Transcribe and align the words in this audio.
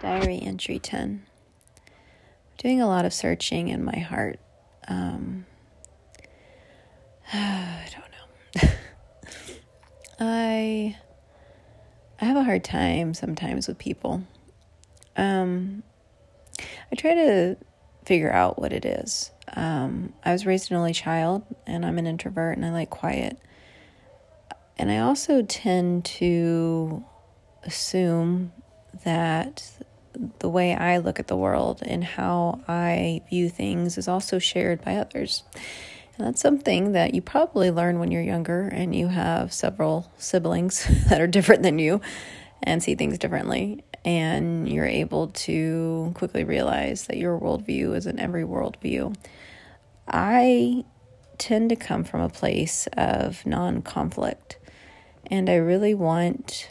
Diary 0.00 0.40
entry 0.42 0.78
10. 0.78 1.26
Doing 2.58 2.80
a 2.80 2.86
lot 2.86 3.04
of 3.04 3.12
searching 3.12 3.68
in 3.68 3.84
my 3.84 3.98
heart. 3.98 4.40
Um, 4.88 5.46
I 7.32 7.86
don't 7.92 8.64
know. 8.64 8.74
I 10.20 10.96
I 12.20 12.24
have 12.24 12.36
a 12.36 12.44
hard 12.44 12.64
time 12.64 13.14
sometimes 13.14 13.66
with 13.66 13.78
people. 13.78 14.22
Um, 15.16 15.82
I 16.92 16.96
try 16.96 17.14
to 17.14 17.56
figure 18.04 18.30
out 18.30 18.58
what 18.58 18.72
it 18.72 18.84
is. 18.84 19.30
Um, 19.54 20.12
I 20.24 20.32
was 20.32 20.44
raised 20.44 20.70
an 20.70 20.76
only 20.76 20.92
child, 20.92 21.42
and 21.66 21.84
I'm 21.84 21.98
an 21.98 22.06
introvert, 22.06 22.56
and 22.56 22.66
I 22.66 22.72
like 22.72 22.90
quiet. 22.90 23.38
And 24.76 24.90
I 24.90 24.98
also 24.98 25.42
tend 25.42 26.04
to 26.06 27.04
assume 27.64 28.52
that 29.04 29.70
the 30.40 30.48
way 30.48 30.74
I 30.74 30.98
look 30.98 31.18
at 31.18 31.28
the 31.28 31.36
world 31.36 31.82
and 31.82 32.02
how 32.02 32.60
I 32.66 33.22
view 33.28 33.48
things 33.48 33.98
is 33.98 34.08
also 34.08 34.38
shared 34.38 34.84
by 34.84 34.96
others. 34.96 35.44
And 36.16 36.26
that's 36.26 36.40
something 36.40 36.92
that 36.92 37.14
you 37.14 37.22
probably 37.22 37.70
learn 37.70 37.98
when 37.98 38.10
you're 38.10 38.22
younger 38.22 38.68
and 38.68 38.94
you 38.94 39.08
have 39.08 39.52
several 39.52 40.10
siblings 40.18 40.86
that 41.08 41.20
are 41.20 41.26
different 41.26 41.62
than 41.62 41.78
you 41.78 42.00
and 42.62 42.82
see 42.82 42.94
things 42.94 43.18
differently. 43.18 43.84
And 44.04 44.68
you're 44.68 44.86
able 44.86 45.28
to 45.28 46.12
quickly 46.14 46.44
realize 46.44 47.06
that 47.06 47.16
your 47.16 47.38
worldview 47.38 47.96
isn't 47.96 48.18
every 48.18 48.44
worldview. 48.44 49.14
I 50.08 50.84
tend 51.38 51.70
to 51.70 51.76
come 51.76 52.04
from 52.04 52.20
a 52.20 52.28
place 52.28 52.86
of 52.96 53.44
non 53.46 53.82
conflict, 53.82 54.58
and 55.30 55.48
I 55.48 55.56
really 55.56 55.94
want 55.94 56.70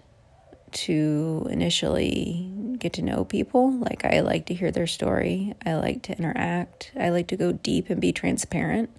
to 0.73 1.48
initially 1.50 2.52
get 2.78 2.94
to 2.94 3.02
know 3.02 3.26
people. 3.26 3.72
Like, 3.72 4.05
I 4.05 4.22
like 4.22 4.48
to 4.48 4.54
hear 4.54 4.72
their 4.72 4.88
story, 4.88 5.54
I 5.66 5.76
like 5.76 6.04
to 6.04 6.18
interact, 6.18 6.92
I 7.00 7.09
like 7.09 7.28
to 7.28 7.38
go 7.38 7.52
deep 7.52 7.89
and 7.89 8.00
be 8.00 8.12
transparent. 8.12 8.90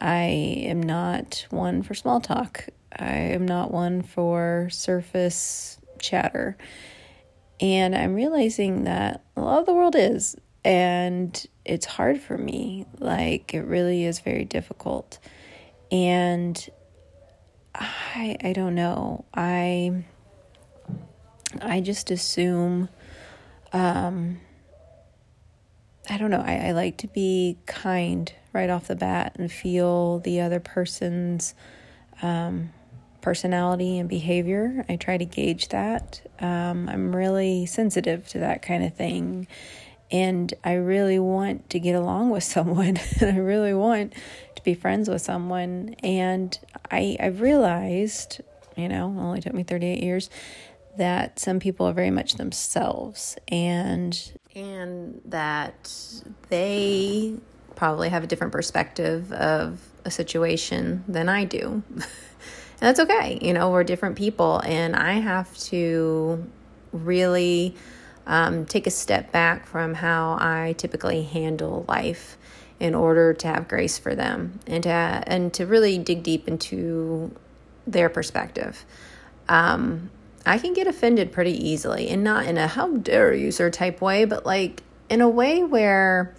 I 0.00 0.22
am 0.66 0.82
not 0.82 1.46
one 1.50 1.82
for 1.82 1.94
small 1.94 2.20
talk, 2.20 2.68
I 2.96 3.16
am 3.16 3.46
not 3.46 3.72
one 3.72 4.02
for 4.02 4.68
surface 4.70 5.78
chatter. 5.98 6.56
And 7.60 7.96
I'm 7.96 8.14
realizing 8.14 8.84
that 8.84 9.24
a 9.36 9.40
lot 9.40 9.58
of 9.58 9.66
the 9.66 9.74
world 9.74 9.96
is, 9.96 10.36
and 10.64 11.44
it's 11.64 11.86
hard 11.86 12.20
for 12.20 12.38
me. 12.38 12.86
Like, 12.98 13.52
it 13.52 13.62
really 13.62 14.04
is 14.04 14.20
very 14.20 14.44
difficult. 14.44 15.18
And 15.90 16.68
I 17.74 18.36
I 18.42 18.52
don't 18.52 18.74
know. 18.74 19.24
I 19.34 20.04
I 21.62 21.80
just 21.80 22.10
assume, 22.10 22.88
um, 23.72 24.40
I 26.10 26.18
don't 26.18 26.30
know, 26.30 26.42
I, 26.44 26.68
I 26.68 26.72
like 26.72 26.98
to 26.98 27.08
be 27.08 27.58
kind 27.66 28.32
right 28.52 28.70
off 28.70 28.88
the 28.88 28.96
bat 28.96 29.36
and 29.38 29.50
feel 29.50 30.20
the 30.20 30.40
other 30.40 30.60
person's 30.60 31.54
um, 32.22 32.70
personality 33.20 33.98
and 33.98 34.08
behavior. 34.08 34.84
I 34.88 34.96
try 34.96 35.16
to 35.16 35.24
gauge 35.24 35.68
that. 35.68 36.20
Um, 36.40 36.88
I'm 36.88 37.14
really 37.14 37.66
sensitive 37.66 38.28
to 38.28 38.38
that 38.40 38.62
kind 38.62 38.84
of 38.84 38.94
thing. 38.94 39.46
And 40.10 40.52
I 40.64 40.74
really 40.74 41.18
want 41.18 41.68
to 41.70 41.80
get 41.80 41.94
along 41.94 42.30
with 42.30 42.44
someone, 42.44 42.98
I 43.20 43.36
really 43.36 43.74
want 43.74 44.14
to 44.56 44.62
be 44.62 44.74
friends 44.74 45.08
with 45.08 45.20
someone. 45.20 45.94
And 46.02 46.58
I, 46.90 47.16
I've 47.20 47.40
realized, 47.40 48.40
you 48.76 48.88
know, 48.88 49.14
only 49.18 49.40
took 49.40 49.52
me 49.52 49.64
38 49.64 50.02
years, 50.02 50.30
that 50.98 51.38
some 51.38 51.60
people 51.60 51.86
are 51.86 51.92
very 51.92 52.10
much 52.10 52.34
themselves 52.34 53.36
and 53.48 54.32
and 54.54 55.20
that 55.24 55.92
they 56.48 57.34
probably 57.76 58.08
have 58.08 58.24
a 58.24 58.26
different 58.26 58.52
perspective 58.52 59.32
of 59.32 59.80
a 60.04 60.10
situation 60.10 61.04
than 61.06 61.28
I 61.28 61.44
do. 61.44 61.82
and 61.94 62.04
that's 62.80 62.98
okay. 62.98 63.38
You 63.40 63.52
know, 63.52 63.70
we're 63.70 63.84
different 63.84 64.16
people 64.16 64.60
and 64.64 64.96
I 64.96 65.14
have 65.14 65.56
to 65.58 66.44
really 66.92 67.76
um, 68.26 68.66
take 68.66 68.86
a 68.86 68.90
step 68.90 69.30
back 69.30 69.66
from 69.66 69.94
how 69.94 70.36
I 70.40 70.74
typically 70.76 71.22
handle 71.22 71.84
life 71.86 72.36
in 72.80 72.94
order 72.94 73.32
to 73.34 73.46
have 73.46 73.68
grace 73.68 73.98
for 73.98 74.14
them 74.14 74.60
and 74.66 74.82
to 74.82 74.90
and 74.90 75.52
to 75.54 75.66
really 75.66 75.98
dig 75.98 76.22
deep 76.22 76.48
into 76.48 77.34
their 77.86 78.08
perspective. 78.08 78.84
Um, 79.48 80.10
I 80.48 80.56
can 80.56 80.72
get 80.72 80.86
offended 80.86 81.30
pretty 81.30 81.52
easily 81.68 82.08
and 82.08 82.24
not 82.24 82.46
in 82.46 82.56
a 82.56 82.66
how 82.66 82.96
dare 82.96 83.34
you 83.34 83.52
sir 83.52 83.70
type 83.70 84.00
way, 84.00 84.24
but 84.24 84.46
like 84.46 84.82
in 85.10 85.20
a 85.20 85.28
way 85.28 85.62
where 85.62 86.34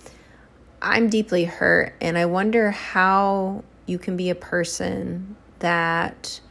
I'm 0.81 1.09
deeply 1.09 1.45
hurt 1.45 1.93
and 2.01 2.17
I 2.17 2.25
wonder 2.25 2.71
how 2.71 3.63
you 3.85 3.99
can 3.99 4.17
be 4.17 4.31
a 4.31 4.35
person 4.35 5.35
that 5.59 6.41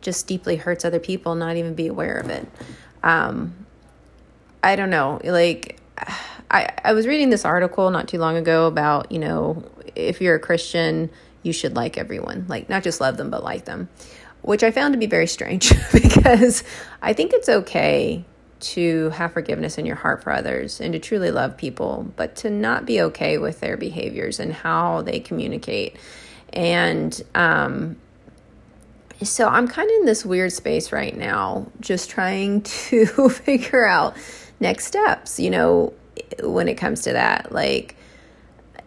just 0.00 0.26
deeply 0.26 0.56
hurts 0.56 0.86
other 0.86 0.98
people, 0.98 1.34
not 1.34 1.56
even 1.56 1.74
be 1.74 1.86
aware 1.88 2.16
of 2.16 2.30
it. 2.30 2.48
Um, 3.02 3.66
I 4.62 4.74
don't 4.76 4.90
know. 4.90 5.20
Like, 5.22 5.78
I, 6.50 6.70
I 6.82 6.92
was 6.94 7.06
reading 7.06 7.28
this 7.28 7.44
article 7.44 7.90
not 7.90 8.08
too 8.08 8.18
long 8.18 8.36
ago 8.36 8.66
about, 8.66 9.12
you 9.12 9.18
know, 9.18 9.64
if 9.94 10.20
you're 10.22 10.36
a 10.36 10.40
Christian, 10.40 11.10
you 11.42 11.52
should 11.52 11.76
like 11.76 11.98
everyone, 11.98 12.46
like, 12.48 12.68
not 12.68 12.82
just 12.82 13.00
love 13.00 13.16
them, 13.16 13.30
but 13.30 13.42
like 13.44 13.64
them 13.66 13.88
which 14.46 14.62
I 14.62 14.70
found 14.70 14.94
to 14.94 14.98
be 14.98 15.06
very 15.06 15.26
strange 15.26 15.72
because 15.92 16.62
I 17.02 17.12
think 17.12 17.32
it's 17.32 17.48
okay 17.48 18.24
to 18.58 19.10
have 19.10 19.32
forgiveness 19.32 19.76
in 19.76 19.84
your 19.84 19.96
heart 19.96 20.22
for 20.22 20.32
others 20.32 20.80
and 20.80 20.92
to 20.92 21.00
truly 21.00 21.32
love 21.32 21.56
people, 21.56 22.06
but 22.14 22.36
to 22.36 22.48
not 22.48 22.86
be 22.86 23.02
okay 23.02 23.38
with 23.38 23.58
their 23.58 23.76
behaviors 23.76 24.38
and 24.38 24.52
how 24.52 25.02
they 25.02 25.18
communicate. 25.18 25.96
And 26.52 27.20
um, 27.34 27.96
so 29.20 29.48
I'm 29.48 29.66
kind 29.66 29.90
of 29.90 29.96
in 29.96 30.06
this 30.06 30.24
weird 30.24 30.52
space 30.52 30.92
right 30.92 31.14
now, 31.14 31.66
just 31.80 32.08
trying 32.08 32.62
to 32.62 33.28
figure 33.28 33.84
out 33.84 34.16
next 34.60 34.86
steps, 34.86 35.40
you 35.40 35.50
know, 35.50 35.92
when 36.40 36.68
it 36.68 36.74
comes 36.74 37.02
to 37.02 37.14
that. 37.14 37.50
Like, 37.50 37.96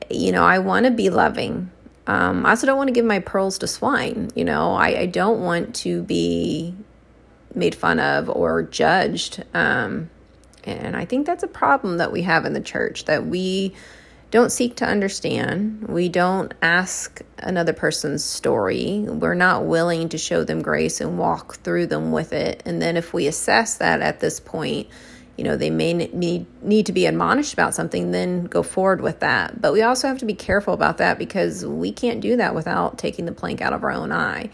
you 0.10 0.32
know, 0.32 0.46
I 0.46 0.60
want 0.60 0.86
to 0.86 0.92
be 0.92 1.10
loving 1.10 1.70
um, 2.10 2.44
I 2.44 2.50
also 2.50 2.66
don't 2.66 2.78
want 2.78 2.88
to 2.88 2.94
give 2.94 3.06
my 3.06 3.20
pearls 3.20 3.60
to 3.60 3.68
swine. 3.68 4.32
You 4.34 4.44
know, 4.44 4.74
I, 4.74 5.02
I 5.02 5.06
don't 5.06 5.42
want 5.42 5.76
to 5.76 6.02
be 6.02 6.74
made 7.54 7.76
fun 7.76 8.00
of 8.00 8.32
or 8.32 8.64
judged. 8.64 9.44
Um, 9.54 10.10
and 10.64 10.98
I 10.98 11.06
think 11.06 11.28
that's 11.28 11.44
a 11.44 11.48
problem 11.48 11.98
that 11.98 12.12
we 12.12 12.24
have 12.24 12.46
in 12.46 12.54
the 12.54 12.62
church 12.62 13.06
that 13.06 13.28
we 13.28 13.76
don't 14.32 14.52
seek 14.52 14.78
to 14.78 14.86
understand. 14.86 15.88
We 15.88 16.10
don't 16.10 16.52
ask 16.64 17.22
another 17.38 17.74
person's 17.74 18.24
story. 18.24 19.06
We're 19.08 19.36
not 19.36 19.66
willing 19.66 20.10
to 20.10 20.18
show 20.18 20.44
them 20.44 20.64
grace 20.64 21.02
and 21.02 21.20
walk 21.20 21.58
through 21.58 21.88
them 21.88 22.12
with 22.12 22.34
it. 22.34 22.64
And 22.66 22.82
then 22.82 22.98
if 22.98 23.14
we 23.14 23.28
assess 23.28 23.78
that 23.78 24.02
at 24.02 24.20
this 24.20 24.40
point, 24.40 24.88
you 25.40 25.46
know 25.46 25.56
they 25.56 25.70
may 25.70 25.94
need 25.94 26.46
need 26.62 26.86
to 26.88 26.92
be 26.92 27.06
admonished 27.06 27.54
about 27.54 27.74
something 27.74 28.12
then 28.12 28.44
go 28.44 28.62
forward 28.62 29.00
with 29.00 29.22
that. 29.22 29.62
But 29.62 29.72
we 29.72 29.82
also 29.82 30.10
have 30.10 30.18
to 30.18 30.26
be 30.26 30.34
careful 30.34 30.74
about 30.74 30.98
that 30.98 31.18
because 31.18 31.66
we 31.66 31.94
can't 31.94 32.20
do 32.20 32.36
that 32.36 32.54
without 32.54 32.98
taking 32.98 33.24
the 33.24 33.32
plank 33.32 33.62
out 33.62 33.72
of 33.72 33.82
our 33.86 33.92
own 33.92 34.12
eye. 34.12 34.50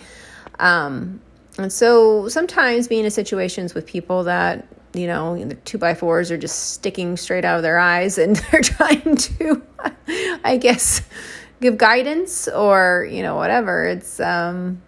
Um, 0.59 1.21
and 1.57 1.73
so 1.73 2.29
sometimes 2.29 2.87
being 2.87 3.03
in 3.03 3.09
situations 3.09 3.73
with 3.73 3.87
people 3.87 4.25
that 4.25 4.67
you 4.93 5.07
know 5.07 5.43
the 5.43 5.55
two 5.55 5.79
by 5.79 5.95
fours 5.95 6.29
are 6.29 6.37
just 6.37 6.73
sticking 6.73 7.17
straight 7.17 7.45
out 7.45 7.57
of 7.57 7.63
their 7.63 7.79
eyes 7.79 8.19
and 8.19 8.35
they're 8.51 8.61
trying 8.61 9.15
to 9.15 9.63
i 10.43 10.55
guess 10.55 11.01
give 11.61 11.79
guidance 11.79 12.47
or 12.47 13.07
you 13.09 13.23
know 13.23 13.35
whatever 13.35 13.85
it's 13.85 14.19
um 14.19 14.79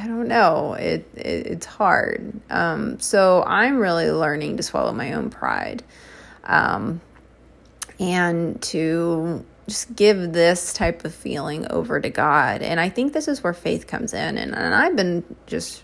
I 0.00 0.06
don't 0.06 0.28
know. 0.28 0.74
It, 0.74 1.06
it 1.14 1.46
it's 1.46 1.66
hard. 1.66 2.32
Um, 2.48 3.00
so 3.00 3.44
I'm 3.46 3.78
really 3.78 4.10
learning 4.10 4.56
to 4.56 4.62
swallow 4.62 4.92
my 4.92 5.12
own 5.12 5.28
pride, 5.28 5.82
um, 6.44 7.02
and 7.98 8.60
to 8.62 9.44
just 9.68 9.94
give 9.94 10.32
this 10.32 10.72
type 10.72 11.04
of 11.04 11.14
feeling 11.14 11.70
over 11.70 12.00
to 12.00 12.08
God. 12.08 12.62
And 12.62 12.80
I 12.80 12.88
think 12.88 13.12
this 13.12 13.28
is 13.28 13.44
where 13.44 13.52
faith 13.52 13.86
comes 13.86 14.14
in. 14.14 14.38
And, 14.38 14.54
and 14.54 14.74
I've 14.74 14.96
been 14.96 15.22
just 15.46 15.82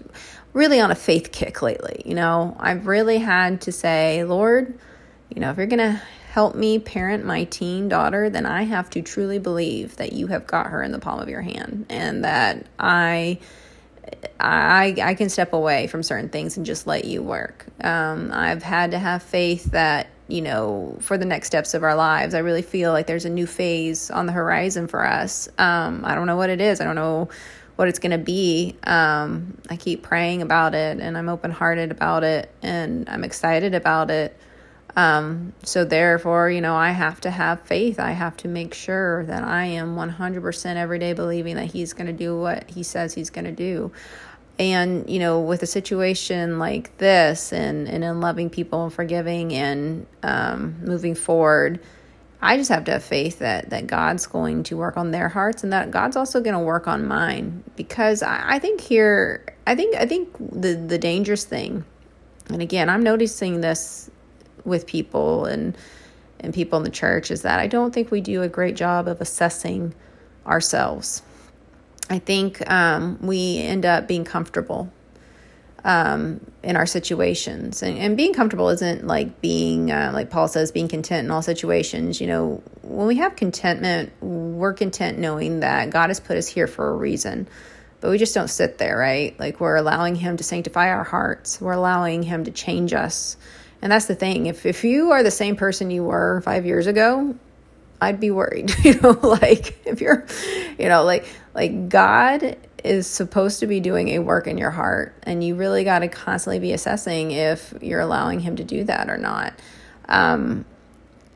really 0.54 0.80
on 0.80 0.90
a 0.90 0.94
faith 0.94 1.30
kick 1.30 1.60
lately. 1.60 2.02
You 2.06 2.14
know, 2.14 2.56
I've 2.58 2.86
really 2.86 3.18
had 3.18 3.60
to 3.62 3.72
say, 3.72 4.24
Lord, 4.24 4.78
you 5.28 5.40
know, 5.40 5.50
if 5.50 5.58
you're 5.58 5.66
gonna 5.66 6.00
help 6.30 6.54
me 6.54 6.78
parent 6.78 7.24
my 7.24 7.44
teen 7.44 7.88
daughter, 7.88 8.30
then 8.30 8.46
I 8.46 8.62
have 8.62 8.88
to 8.90 9.02
truly 9.02 9.38
believe 9.38 9.96
that 9.96 10.14
you 10.14 10.28
have 10.28 10.46
got 10.46 10.68
her 10.68 10.82
in 10.82 10.92
the 10.92 10.98
palm 10.98 11.20
of 11.20 11.28
your 11.28 11.42
hand 11.42 11.86
and 11.90 12.24
that 12.24 12.66
I 12.78 13.40
I, 14.38 14.96
I 15.02 15.14
can 15.14 15.28
step 15.28 15.52
away 15.52 15.86
from 15.86 16.02
certain 16.02 16.28
things 16.28 16.56
and 16.56 16.66
just 16.66 16.86
let 16.86 17.04
you 17.04 17.22
work. 17.22 17.66
Um, 17.82 18.30
I've 18.32 18.62
had 18.62 18.92
to 18.92 18.98
have 18.98 19.22
faith 19.22 19.64
that, 19.72 20.08
you 20.28 20.42
know, 20.42 20.96
for 21.00 21.18
the 21.18 21.24
next 21.24 21.48
steps 21.48 21.74
of 21.74 21.82
our 21.82 21.94
lives, 21.94 22.34
I 22.34 22.40
really 22.40 22.62
feel 22.62 22.92
like 22.92 23.06
there's 23.06 23.24
a 23.24 23.30
new 23.30 23.46
phase 23.46 24.10
on 24.10 24.26
the 24.26 24.32
horizon 24.32 24.88
for 24.88 25.06
us. 25.06 25.48
Um, 25.58 26.04
I 26.04 26.14
don't 26.14 26.26
know 26.26 26.36
what 26.36 26.50
it 26.50 26.60
is. 26.60 26.80
I 26.80 26.84
don't 26.84 26.94
know 26.94 27.28
what 27.76 27.88
it's 27.88 27.98
going 27.98 28.12
to 28.12 28.18
be. 28.18 28.76
Um, 28.84 29.58
I 29.68 29.76
keep 29.76 30.02
praying 30.02 30.42
about 30.42 30.74
it 30.74 30.98
and 30.98 31.16
I'm 31.16 31.28
open 31.28 31.50
hearted 31.50 31.90
about 31.90 32.24
it 32.24 32.50
and 32.62 33.08
I'm 33.08 33.22
excited 33.24 33.74
about 33.74 34.10
it. 34.10 34.36
Um, 34.96 35.52
so 35.62 35.84
therefore, 35.84 36.50
you 36.50 36.62
know, 36.62 36.74
I 36.74 36.90
have 36.90 37.20
to 37.20 37.30
have 37.30 37.60
faith. 37.60 38.00
I 38.00 38.12
have 38.12 38.36
to 38.38 38.48
make 38.48 38.72
sure 38.72 39.24
that 39.26 39.44
I 39.44 39.66
am 39.66 39.94
100% 39.94 40.76
every 40.76 40.98
day 40.98 41.12
believing 41.12 41.56
that 41.56 41.66
he's 41.66 41.92
going 41.92 42.06
to 42.06 42.14
do 42.14 42.38
what 42.38 42.70
he 42.70 42.82
says 42.82 43.12
he's 43.12 43.28
going 43.28 43.44
to 43.44 43.52
do. 43.52 43.92
And, 44.58 45.08
you 45.08 45.18
know, 45.18 45.40
with 45.40 45.62
a 45.62 45.66
situation 45.66 46.58
like 46.58 46.96
this 46.96 47.52
and, 47.52 47.86
and 47.86 48.02
in 48.02 48.20
loving 48.20 48.48
people 48.48 48.84
and 48.84 48.92
forgiving 48.92 49.52
and 49.52 50.06
um, 50.22 50.76
moving 50.80 51.14
forward, 51.14 51.78
I 52.40 52.56
just 52.56 52.70
have 52.70 52.84
to 52.84 52.92
have 52.92 53.04
faith 53.04 53.40
that, 53.40 53.68
that 53.68 53.86
God's 53.86 54.26
going 54.26 54.62
to 54.64 54.78
work 54.78 54.96
on 54.96 55.10
their 55.10 55.28
hearts 55.28 55.62
and 55.62 55.74
that 55.74 55.90
God's 55.90 56.16
also 56.16 56.40
going 56.40 56.54
to 56.54 56.60
work 56.60 56.88
on 56.88 57.06
mine. 57.06 57.64
Because 57.76 58.22
I, 58.22 58.54
I 58.54 58.58
think 58.58 58.80
here, 58.80 59.44
I 59.66 59.74
think, 59.74 59.94
I 59.94 60.06
think 60.06 60.34
the, 60.38 60.74
the 60.74 60.96
dangerous 60.96 61.44
thing, 61.44 61.84
and 62.48 62.62
again, 62.62 62.88
I'm 62.88 63.02
noticing 63.02 63.60
this 63.60 64.10
with 64.66 64.86
people 64.86 65.46
and 65.46 65.76
and 66.38 66.52
people 66.52 66.76
in 66.76 66.84
the 66.84 66.90
church 66.90 67.30
is 67.30 67.42
that 67.42 67.58
I 67.58 67.66
don't 67.66 67.94
think 67.94 68.10
we 68.10 68.20
do 68.20 68.42
a 68.42 68.48
great 68.48 68.76
job 68.76 69.08
of 69.08 69.22
assessing 69.22 69.94
ourselves. 70.46 71.22
I 72.10 72.18
think 72.18 72.68
um, 72.70 73.18
we 73.22 73.58
end 73.58 73.86
up 73.86 74.06
being 74.06 74.24
comfortable 74.24 74.92
um, 75.82 76.40
in 76.62 76.76
our 76.76 76.84
situations, 76.84 77.82
and, 77.82 77.96
and 77.96 78.16
being 78.16 78.34
comfortable 78.34 78.68
isn't 78.68 79.06
like 79.06 79.40
being 79.40 79.90
uh, 79.90 80.10
like 80.12 80.30
Paul 80.30 80.48
says, 80.48 80.72
being 80.72 80.88
content 80.88 81.24
in 81.24 81.30
all 81.30 81.42
situations. 81.42 82.20
You 82.20 82.26
know, 82.26 82.62
when 82.82 83.06
we 83.06 83.16
have 83.16 83.34
contentment, 83.34 84.12
we're 84.20 84.74
content 84.74 85.18
knowing 85.18 85.60
that 85.60 85.90
God 85.90 86.10
has 86.10 86.20
put 86.20 86.36
us 86.36 86.46
here 86.46 86.66
for 86.66 86.90
a 86.90 86.94
reason 86.94 87.48
but 88.00 88.10
we 88.10 88.18
just 88.18 88.34
don't 88.34 88.48
sit 88.48 88.78
there, 88.78 88.96
right? 88.96 89.38
Like 89.38 89.60
we're 89.60 89.76
allowing 89.76 90.14
Him 90.14 90.36
to 90.36 90.44
sanctify 90.44 90.90
our 90.90 91.04
hearts, 91.04 91.60
we're 91.60 91.72
allowing 91.72 92.22
Him 92.22 92.44
to 92.44 92.50
change 92.50 92.92
us. 92.92 93.36
And 93.86 93.92
that's 93.92 94.06
the 94.06 94.16
thing. 94.16 94.46
If 94.46 94.66
if 94.66 94.82
you 94.82 95.12
are 95.12 95.22
the 95.22 95.30
same 95.30 95.54
person 95.54 95.92
you 95.92 96.02
were 96.02 96.40
five 96.40 96.66
years 96.66 96.88
ago, 96.88 97.36
I'd 98.00 98.18
be 98.18 98.32
worried. 98.32 98.74
You 98.84 99.00
know, 99.00 99.10
like 99.10 99.80
if 99.86 100.00
you're, 100.00 100.26
you 100.76 100.88
know, 100.88 101.04
like 101.04 101.24
like 101.54 101.88
God 101.88 102.56
is 102.82 103.06
supposed 103.06 103.60
to 103.60 103.68
be 103.68 103.78
doing 103.78 104.08
a 104.08 104.18
work 104.18 104.48
in 104.48 104.58
your 104.58 104.72
heart, 104.72 105.14
and 105.22 105.44
you 105.44 105.54
really 105.54 105.84
got 105.84 106.00
to 106.00 106.08
constantly 106.08 106.58
be 106.58 106.72
assessing 106.72 107.30
if 107.30 107.74
you're 107.80 108.00
allowing 108.00 108.40
Him 108.40 108.56
to 108.56 108.64
do 108.64 108.82
that 108.82 109.08
or 109.08 109.18
not. 109.18 109.54
Um, 110.08 110.64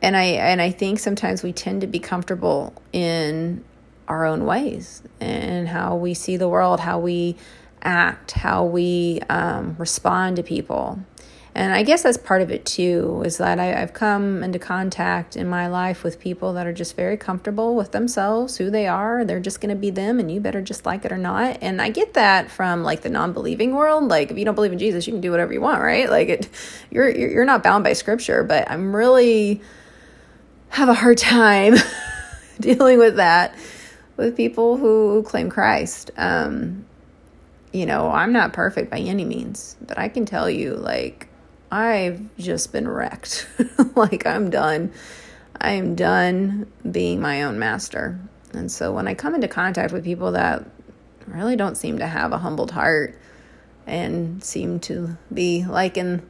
and 0.02 0.17
I 0.17 0.25
and 0.25 0.61
I 0.61 0.73
think 0.73 0.99
sometimes 0.99 1.44
we 1.44 1.52
tend 1.52 1.82
to 1.82 1.87
be 1.87 2.00
comfortable 2.00 2.75
in 2.93 3.62
our 4.08 4.26
own 4.26 4.44
ways 4.44 5.05
and 5.20 5.69
how 5.69 5.94
we 5.94 6.14
see 6.14 6.37
the 6.37 6.49
world, 6.49 6.81
how 6.81 6.99
we 6.99 7.37
act, 7.81 8.32
how 8.32 8.64
we 8.64 9.20
um, 9.29 9.76
respond 9.79 10.35
to 10.35 10.43
people. 10.43 10.99
And 11.55 11.73
I 11.73 11.82
guess 11.82 12.05
that's 12.05 12.17
part 12.17 12.43
of 12.43 12.50
it 12.50 12.64
too, 12.64 13.23
is 13.25 13.38
that 13.38 13.58
I, 13.58 13.67
have 13.67 13.93
come 13.93 14.44
into 14.44 14.58
contact 14.58 15.37
in 15.37 15.49
my 15.49 15.67
life 15.67 16.05
with 16.05 16.20
people 16.20 16.52
that 16.52 16.67
are 16.67 16.73
just 16.73 16.94
very 16.94 17.17
comfortable 17.17 17.75
with 17.75 17.91
themselves, 17.91 18.56
who 18.56 18.70
they 18.70 18.87
are. 18.87 19.25
They're 19.25 19.41
just 19.41 19.61
going 19.61 19.75
to 19.75 19.81
be 19.81 19.91
them, 19.91 20.20
and 20.20 20.31
you 20.31 20.41
better 20.41 20.62
just 20.62 20.87
like 20.87 21.05
it 21.05 21.11
or 21.11 21.19
not. 21.19 21.58
And 21.61 21.82
I 21.82 21.91
get 21.91 22.14
that 22.14 22.50
from 22.50 22.85
like 22.85 23.00
the 23.00 23.11
non-believing 23.11 23.75
world. 23.75 24.08
Like 24.08 24.31
if 24.31 24.38
you 24.38 24.44
don't 24.44 24.55
believe 24.55 24.73
in 24.73 24.79
Jesus, 24.79 25.06
you 25.06 25.12
can 25.12 25.20
do 25.20 25.32
whatever 25.32 25.52
you 25.52 25.61
want, 25.61 25.82
right? 25.82 26.08
Like 26.08 26.29
it, 26.29 26.49
you're 26.91 27.11
you're 27.11 27.44
not 27.44 27.62
bound 27.62 27.82
by 27.82 27.94
Scripture. 27.94 28.44
But 28.44 28.70
I'm 28.70 28.94
really 28.94 29.61
have 30.69 30.88
a 30.88 30.94
hard 30.94 31.19
time 31.19 31.75
dealing 32.61 32.99
with 32.99 33.17
that 33.17 33.55
with 34.17 34.37
people 34.37 34.76
who, 34.76 35.11
who 35.11 35.23
claim 35.23 35.50
Christ. 35.50 36.11
Um, 36.17 36.85
you 37.73 37.87
know, 37.87 38.11
I'm 38.11 38.32
not 38.32 38.52
perfect 38.52 38.91
by 38.91 38.99
any 38.99 39.25
means, 39.25 39.76
but 39.87 39.99
I 39.99 40.08
can 40.08 40.26
tell 40.26 40.50
you, 40.50 40.75
like, 40.75 41.30
I've 41.70 42.37
just 42.37 42.72
been 42.72 42.88
wrecked. 42.88 43.49
like, 43.94 44.26
I'm 44.26 44.50
done. 44.50 44.93
I 45.61 45.72
am 45.72 45.94
done 45.94 46.70
being 46.90 47.20
my 47.20 47.43
own 47.43 47.58
master. 47.58 48.19
And 48.52 48.70
so 48.70 48.93
when 48.93 49.06
I 49.06 49.14
come 49.14 49.34
into 49.34 49.49
contact 49.49 49.93
with 49.93 50.05
people 50.05 50.32
that 50.32 50.64
really 51.26 51.56
don't 51.56 51.76
seem 51.76 51.99
to 51.99 52.06
have 52.06 52.32
a 52.32 52.38
humbled 52.38 52.72
heart 52.72 53.19
and 53.87 54.43
seem 54.43 54.81
to 54.81 55.17
be 55.32 55.64
liking 55.64 56.22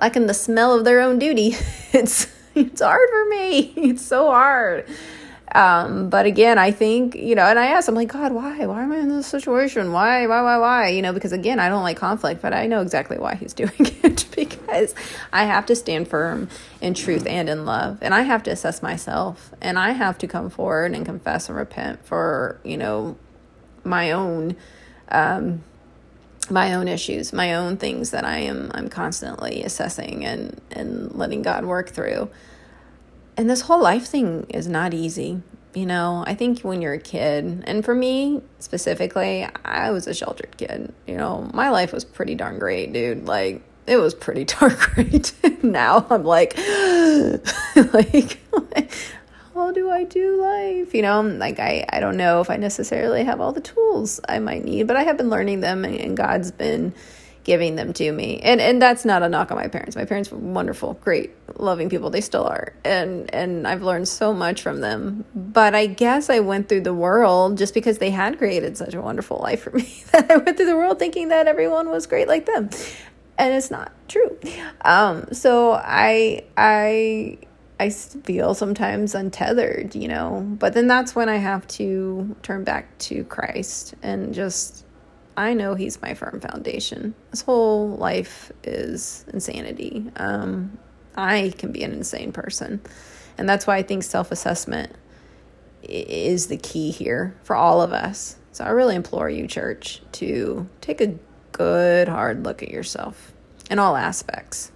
liking 0.00 0.26
the 0.26 0.34
smell 0.34 0.74
of 0.74 0.84
their 0.84 1.00
own 1.00 1.18
duty, 1.18 1.54
it's 1.92 2.28
it's 2.54 2.80
hard 2.80 3.08
for 3.10 3.24
me. 3.26 3.72
It's 3.76 4.02
so 4.02 4.30
hard. 4.30 4.86
Um, 5.56 6.10
but 6.10 6.26
again, 6.26 6.58
I 6.58 6.70
think, 6.70 7.14
you 7.14 7.34
know, 7.34 7.44
and 7.44 7.58
I 7.58 7.68
asked, 7.68 7.88
I'm 7.88 7.94
like, 7.94 8.12
God, 8.12 8.32
why? 8.32 8.66
Why 8.66 8.82
am 8.82 8.92
I 8.92 8.98
in 8.98 9.08
this 9.08 9.26
situation? 9.26 9.90
Why, 9.90 10.26
why, 10.26 10.42
why, 10.42 10.58
why? 10.58 10.88
You 10.88 11.00
know, 11.00 11.14
because 11.14 11.32
again, 11.32 11.58
I 11.58 11.70
don't 11.70 11.82
like 11.82 11.96
conflict, 11.96 12.42
but 12.42 12.52
I 12.52 12.66
know 12.66 12.82
exactly 12.82 13.16
why 13.16 13.36
he's 13.36 13.54
doing 13.62 13.72
it 13.78 14.26
because 14.36 14.94
I 15.32 15.44
have 15.44 15.64
to 15.66 15.74
stand 15.74 16.08
firm 16.08 16.50
in 16.82 16.92
truth 16.92 17.26
and 17.26 17.48
in 17.48 17.64
love. 17.64 18.00
And 18.02 18.12
I 18.12 18.20
have 18.20 18.42
to 18.42 18.50
assess 18.50 18.82
myself 18.82 19.54
and 19.62 19.78
I 19.78 19.92
have 19.92 20.18
to 20.18 20.26
come 20.26 20.50
forward 20.50 20.92
and 20.92 21.06
confess 21.06 21.48
and 21.48 21.56
repent 21.56 22.04
for, 22.04 22.60
you 22.62 22.76
know, 22.76 23.16
my 23.82 24.10
own, 24.10 24.56
um, 25.08 25.64
my 26.50 26.74
own 26.74 26.86
issues, 26.86 27.32
my 27.32 27.54
own 27.54 27.78
things 27.78 28.10
that 28.10 28.26
I 28.26 28.40
am 28.40 28.70
I'm 28.74 28.88
constantly 28.88 29.62
assessing 29.62 30.24
and 30.24 30.60
and 30.70 31.12
letting 31.14 31.40
God 31.42 31.64
work 31.64 31.88
through 31.90 32.28
and 33.36 33.50
this 33.50 33.62
whole 33.62 33.82
life 33.82 34.06
thing 34.06 34.46
is 34.48 34.66
not 34.66 34.94
easy. 34.94 35.42
You 35.74 35.84
know, 35.84 36.24
I 36.26 36.34
think 36.34 36.62
when 36.62 36.80
you're 36.80 36.94
a 36.94 36.98
kid, 36.98 37.62
and 37.66 37.84
for 37.84 37.94
me 37.94 38.40
specifically, 38.60 39.46
I 39.64 39.90
was 39.90 40.06
a 40.06 40.14
sheltered 40.14 40.56
kid. 40.56 40.92
You 41.06 41.18
know, 41.18 41.50
my 41.52 41.68
life 41.68 41.92
was 41.92 42.02
pretty 42.02 42.34
darn 42.34 42.58
great, 42.58 42.94
dude. 42.94 43.26
Like, 43.26 43.62
it 43.86 43.98
was 43.98 44.14
pretty 44.14 44.44
darn 44.46 44.74
great. 44.78 45.34
now 45.62 46.06
I'm 46.08 46.24
like, 46.24 46.56
like, 47.76 48.40
how 49.54 49.70
do 49.72 49.90
I 49.90 50.04
do 50.04 50.40
life? 50.40 50.94
You 50.94 51.02
know, 51.02 51.20
like 51.20 51.58
I, 51.58 51.84
I 51.90 52.00
don't 52.00 52.16
know 52.16 52.40
if 52.40 52.48
I 52.48 52.56
necessarily 52.56 53.24
have 53.24 53.42
all 53.42 53.52
the 53.52 53.60
tools 53.60 54.18
I 54.26 54.38
might 54.38 54.64
need, 54.64 54.86
but 54.86 54.96
I 54.96 55.02
have 55.02 55.18
been 55.18 55.28
learning 55.28 55.60
them, 55.60 55.84
and, 55.84 55.94
and 55.96 56.16
God's 56.16 56.52
been 56.52 56.94
giving 57.46 57.76
them 57.76 57.92
to 57.92 58.10
me. 58.10 58.40
And 58.40 58.60
and 58.60 58.82
that's 58.82 59.04
not 59.04 59.22
a 59.22 59.28
knock 59.28 59.52
on 59.52 59.56
my 59.56 59.68
parents. 59.68 59.94
My 59.94 60.04
parents 60.04 60.30
were 60.32 60.38
wonderful, 60.38 60.94
great, 60.94 61.30
loving 61.58 61.88
people. 61.88 62.10
They 62.10 62.20
still 62.20 62.44
are. 62.44 62.74
And 62.84 63.32
and 63.32 63.68
I've 63.68 63.82
learned 63.82 64.08
so 64.08 64.34
much 64.34 64.62
from 64.62 64.80
them. 64.80 65.24
But 65.32 65.74
I 65.74 65.86
guess 65.86 66.28
I 66.28 66.40
went 66.40 66.68
through 66.68 66.80
the 66.82 66.92
world 66.92 67.56
just 67.56 67.72
because 67.72 67.98
they 67.98 68.10
had 68.10 68.36
created 68.38 68.76
such 68.76 68.94
a 68.94 69.00
wonderful 69.00 69.38
life 69.38 69.62
for 69.62 69.70
me 69.78 70.02
that 70.10 70.30
I 70.30 70.38
went 70.38 70.56
through 70.56 70.66
the 70.66 70.76
world 70.76 70.98
thinking 70.98 71.28
that 71.28 71.46
everyone 71.46 71.88
was 71.88 72.06
great 72.06 72.26
like 72.26 72.46
them. 72.46 72.68
And 73.38 73.54
it's 73.54 73.70
not 73.70 73.92
true. 74.08 74.38
Um 74.84 75.32
so 75.32 75.72
I 75.72 76.44
I 76.56 77.38
I 77.78 77.90
feel 77.90 78.54
sometimes 78.54 79.14
untethered, 79.14 79.94
you 79.94 80.08
know. 80.08 80.40
But 80.58 80.72
then 80.72 80.88
that's 80.88 81.14
when 81.14 81.28
I 81.28 81.36
have 81.36 81.66
to 81.68 82.34
turn 82.42 82.64
back 82.64 82.98
to 82.98 83.22
Christ 83.24 83.94
and 84.02 84.34
just 84.34 84.85
I 85.36 85.54
know 85.54 85.74
he's 85.74 86.00
my 86.00 86.14
firm 86.14 86.40
foundation. 86.40 87.14
This 87.30 87.42
whole 87.42 87.90
life 87.90 88.50
is 88.64 89.24
insanity. 89.32 90.10
Um, 90.16 90.78
I 91.16 91.52
can 91.58 91.72
be 91.72 91.82
an 91.82 91.92
insane 91.92 92.32
person. 92.32 92.80
And 93.38 93.48
that's 93.48 93.66
why 93.66 93.76
I 93.76 93.82
think 93.82 94.02
self 94.02 94.32
assessment 94.32 94.92
is 95.82 96.46
the 96.46 96.56
key 96.56 96.90
here 96.90 97.36
for 97.42 97.54
all 97.54 97.82
of 97.82 97.92
us. 97.92 98.36
So 98.52 98.64
I 98.64 98.70
really 98.70 98.94
implore 98.94 99.28
you, 99.28 99.46
church, 99.46 100.00
to 100.12 100.66
take 100.80 101.00
a 101.00 101.14
good 101.52 102.08
hard 102.08 102.44
look 102.44 102.62
at 102.62 102.70
yourself 102.70 103.32
in 103.70 103.78
all 103.78 103.96
aspects. 103.96 104.72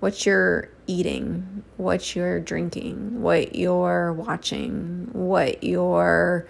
What 0.00 0.26
you're 0.26 0.68
eating, 0.86 1.62
what 1.76 2.14
you're 2.14 2.40
drinking, 2.40 3.22
what 3.22 3.54
you're 3.54 4.12
watching, 4.12 5.08
what 5.12 5.62
you're 5.64 6.46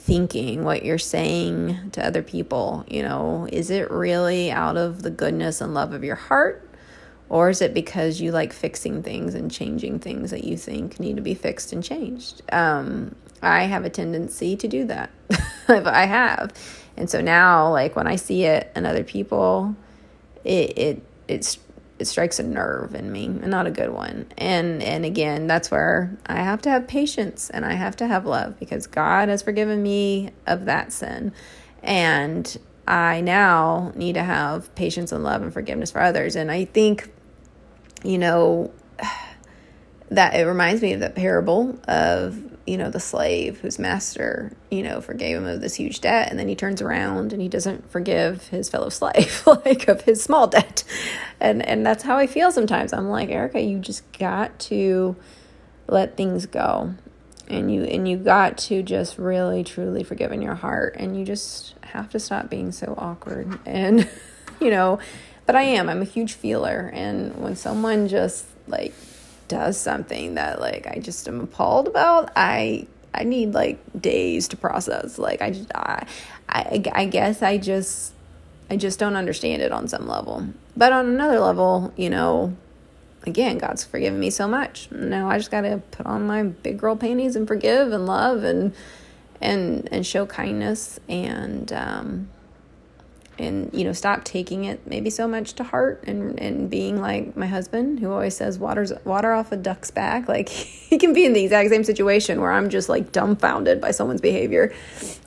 thinking, 0.00 0.64
what 0.64 0.84
you're 0.84 0.98
saying 0.98 1.90
to 1.92 2.04
other 2.04 2.22
people. 2.22 2.84
You 2.88 3.02
know, 3.02 3.46
is 3.52 3.70
it 3.70 3.90
really 3.90 4.50
out 4.50 4.76
of 4.76 5.02
the 5.02 5.10
goodness 5.10 5.60
and 5.60 5.74
love 5.74 5.92
of 5.92 6.02
your 6.02 6.16
heart? 6.16 6.66
Or 7.28 7.50
is 7.50 7.62
it 7.62 7.72
because 7.74 8.20
you 8.20 8.32
like 8.32 8.52
fixing 8.52 9.04
things 9.04 9.34
and 9.34 9.50
changing 9.50 10.00
things 10.00 10.32
that 10.32 10.42
you 10.42 10.56
think 10.56 10.98
need 10.98 11.14
to 11.16 11.22
be 11.22 11.34
fixed 11.34 11.72
and 11.72 11.84
changed? 11.84 12.42
Um, 12.50 13.14
I 13.40 13.64
have 13.64 13.84
a 13.84 13.90
tendency 13.90 14.56
to 14.56 14.66
do 14.66 14.84
that. 14.86 15.10
I 15.68 16.06
have. 16.06 16.52
And 16.96 17.08
so 17.08 17.20
now, 17.20 17.70
like 17.70 17.94
when 17.94 18.08
I 18.08 18.16
see 18.16 18.44
it 18.44 18.72
in 18.74 18.84
other 18.84 19.04
people, 19.04 19.76
it, 20.44 20.76
it, 20.76 21.02
it's 21.28 21.58
it 22.00 22.06
strikes 22.06 22.38
a 22.38 22.42
nerve 22.42 22.94
in 22.94 23.12
me 23.12 23.26
and 23.26 23.48
not 23.48 23.66
a 23.66 23.70
good 23.70 23.90
one. 23.90 24.26
And 24.38 24.82
and 24.82 25.04
again 25.04 25.46
that's 25.46 25.70
where 25.70 26.16
i 26.26 26.36
have 26.36 26.62
to 26.62 26.70
have 26.70 26.88
patience 26.88 27.50
and 27.50 27.64
i 27.64 27.74
have 27.74 27.94
to 27.96 28.06
have 28.06 28.24
love 28.24 28.58
because 28.58 28.86
god 28.86 29.28
has 29.28 29.42
forgiven 29.42 29.82
me 29.82 30.30
of 30.46 30.64
that 30.64 30.92
sin. 30.92 31.32
And 31.82 32.56
i 32.88 33.20
now 33.20 33.92
need 33.94 34.14
to 34.14 34.22
have 34.22 34.74
patience 34.74 35.12
and 35.12 35.22
love 35.22 35.42
and 35.42 35.52
forgiveness 35.52 35.90
for 35.90 36.00
others. 36.00 36.36
And 36.36 36.50
i 36.50 36.64
think 36.64 37.12
you 38.02 38.16
know 38.16 38.72
that 40.10 40.34
it 40.34 40.44
reminds 40.44 40.80
me 40.80 40.94
of 40.94 41.00
that 41.00 41.14
parable 41.14 41.78
of 41.86 42.59
you 42.70 42.76
know 42.78 42.88
the 42.88 43.00
slave 43.00 43.58
whose 43.58 43.80
master 43.80 44.52
you 44.70 44.80
know 44.80 45.00
forgave 45.00 45.36
him 45.36 45.44
of 45.44 45.60
this 45.60 45.74
huge 45.74 46.00
debt 46.00 46.30
and 46.30 46.38
then 46.38 46.46
he 46.46 46.54
turns 46.54 46.80
around 46.80 47.32
and 47.32 47.42
he 47.42 47.48
doesn't 47.48 47.90
forgive 47.90 48.46
his 48.46 48.68
fellow 48.68 48.88
slave 49.00 49.42
like 49.44 49.88
of 49.88 50.02
his 50.02 50.22
small 50.22 50.46
debt. 50.46 50.84
And 51.40 51.66
and 51.66 51.84
that's 51.84 52.04
how 52.04 52.16
i 52.16 52.28
feel 52.28 52.52
sometimes. 52.52 52.92
I'm 52.92 53.08
like 53.08 53.28
erica 53.28 53.60
you 53.60 53.80
just 53.80 54.10
got 54.12 54.56
to 54.70 55.16
let 55.88 56.16
things 56.16 56.46
go. 56.46 56.94
And 57.48 57.74
you 57.74 57.82
and 57.82 58.08
you 58.08 58.16
got 58.16 58.56
to 58.58 58.84
just 58.84 59.18
really 59.18 59.64
truly 59.64 60.04
forgive 60.04 60.30
in 60.30 60.40
your 60.40 60.54
heart. 60.54 60.94
And 60.96 61.18
you 61.18 61.24
just 61.24 61.74
have 61.82 62.08
to 62.10 62.20
stop 62.20 62.48
being 62.48 62.70
so 62.70 62.94
awkward 62.96 63.58
and 63.66 64.08
you 64.60 64.70
know 64.70 65.00
but 65.44 65.56
i 65.56 65.62
am. 65.62 65.88
I'm 65.88 66.02
a 66.02 66.04
huge 66.04 66.34
feeler. 66.34 66.88
And 66.94 67.36
when 67.42 67.56
someone 67.56 68.06
just 68.06 68.46
like 68.68 68.94
does 69.50 69.76
something 69.76 70.36
that 70.36 70.60
like 70.60 70.86
I 70.86 71.00
just 71.00 71.28
am 71.28 71.40
appalled 71.40 71.88
about, 71.88 72.30
I 72.36 72.86
I 73.12 73.24
need 73.24 73.52
like 73.52 73.78
days 74.00 74.48
to 74.48 74.56
process. 74.56 75.18
Like 75.18 75.42
I 75.42 75.50
just 75.50 75.70
I, 75.74 76.06
I 76.48 76.82
I 76.92 77.04
guess 77.04 77.42
I 77.42 77.58
just 77.58 78.14
I 78.70 78.76
just 78.76 78.98
don't 79.00 79.16
understand 79.16 79.60
it 79.60 79.72
on 79.72 79.88
some 79.88 80.06
level. 80.06 80.46
But 80.76 80.92
on 80.92 81.06
another 81.06 81.40
level, 81.40 81.92
you 81.96 82.08
know, 82.08 82.56
again, 83.24 83.58
God's 83.58 83.82
forgiven 83.82 84.20
me 84.20 84.30
so 84.30 84.46
much. 84.46 84.88
Now 84.92 85.28
I 85.28 85.38
just 85.38 85.50
got 85.50 85.62
to 85.62 85.82
put 85.90 86.06
on 86.06 86.26
my 86.26 86.44
big 86.44 86.78
girl 86.78 86.94
panties 86.94 87.34
and 87.34 87.48
forgive 87.48 87.92
and 87.92 88.06
love 88.06 88.44
and 88.44 88.72
and 89.40 89.88
and 89.90 90.06
show 90.06 90.26
kindness 90.26 91.00
and 91.08 91.72
um 91.72 92.28
and 93.40 93.72
you 93.72 93.84
know 93.84 93.92
stop 93.92 94.22
taking 94.22 94.64
it 94.64 94.86
maybe 94.86 95.08
so 95.08 95.26
much 95.26 95.54
to 95.54 95.64
heart 95.64 96.04
and 96.06 96.38
and 96.38 96.68
being 96.68 97.00
like 97.00 97.36
my 97.36 97.46
husband 97.46 97.98
who 97.98 98.12
always 98.12 98.36
says 98.36 98.58
water's 98.58 98.92
water 99.04 99.32
off 99.32 99.50
a 99.50 99.56
duck's 99.56 99.90
back. 99.90 100.28
Like 100.28 100.48
he 100.90 100.98
can 100.98 101.12
be 101.12 101.24
in 101.24 101.32
the 101.32 101.42
exact 101.42 101.70
same 101.70 101.84
situation 101.84 102.40
where 102.40 102.52
i'm 102.52 102.68
just 102.68 102.88
like 102.88 103.12
dumbfounded 103.12 103.80
by 103.80 103.90
someone's 103.90 104.20
behavior 104.20 104.72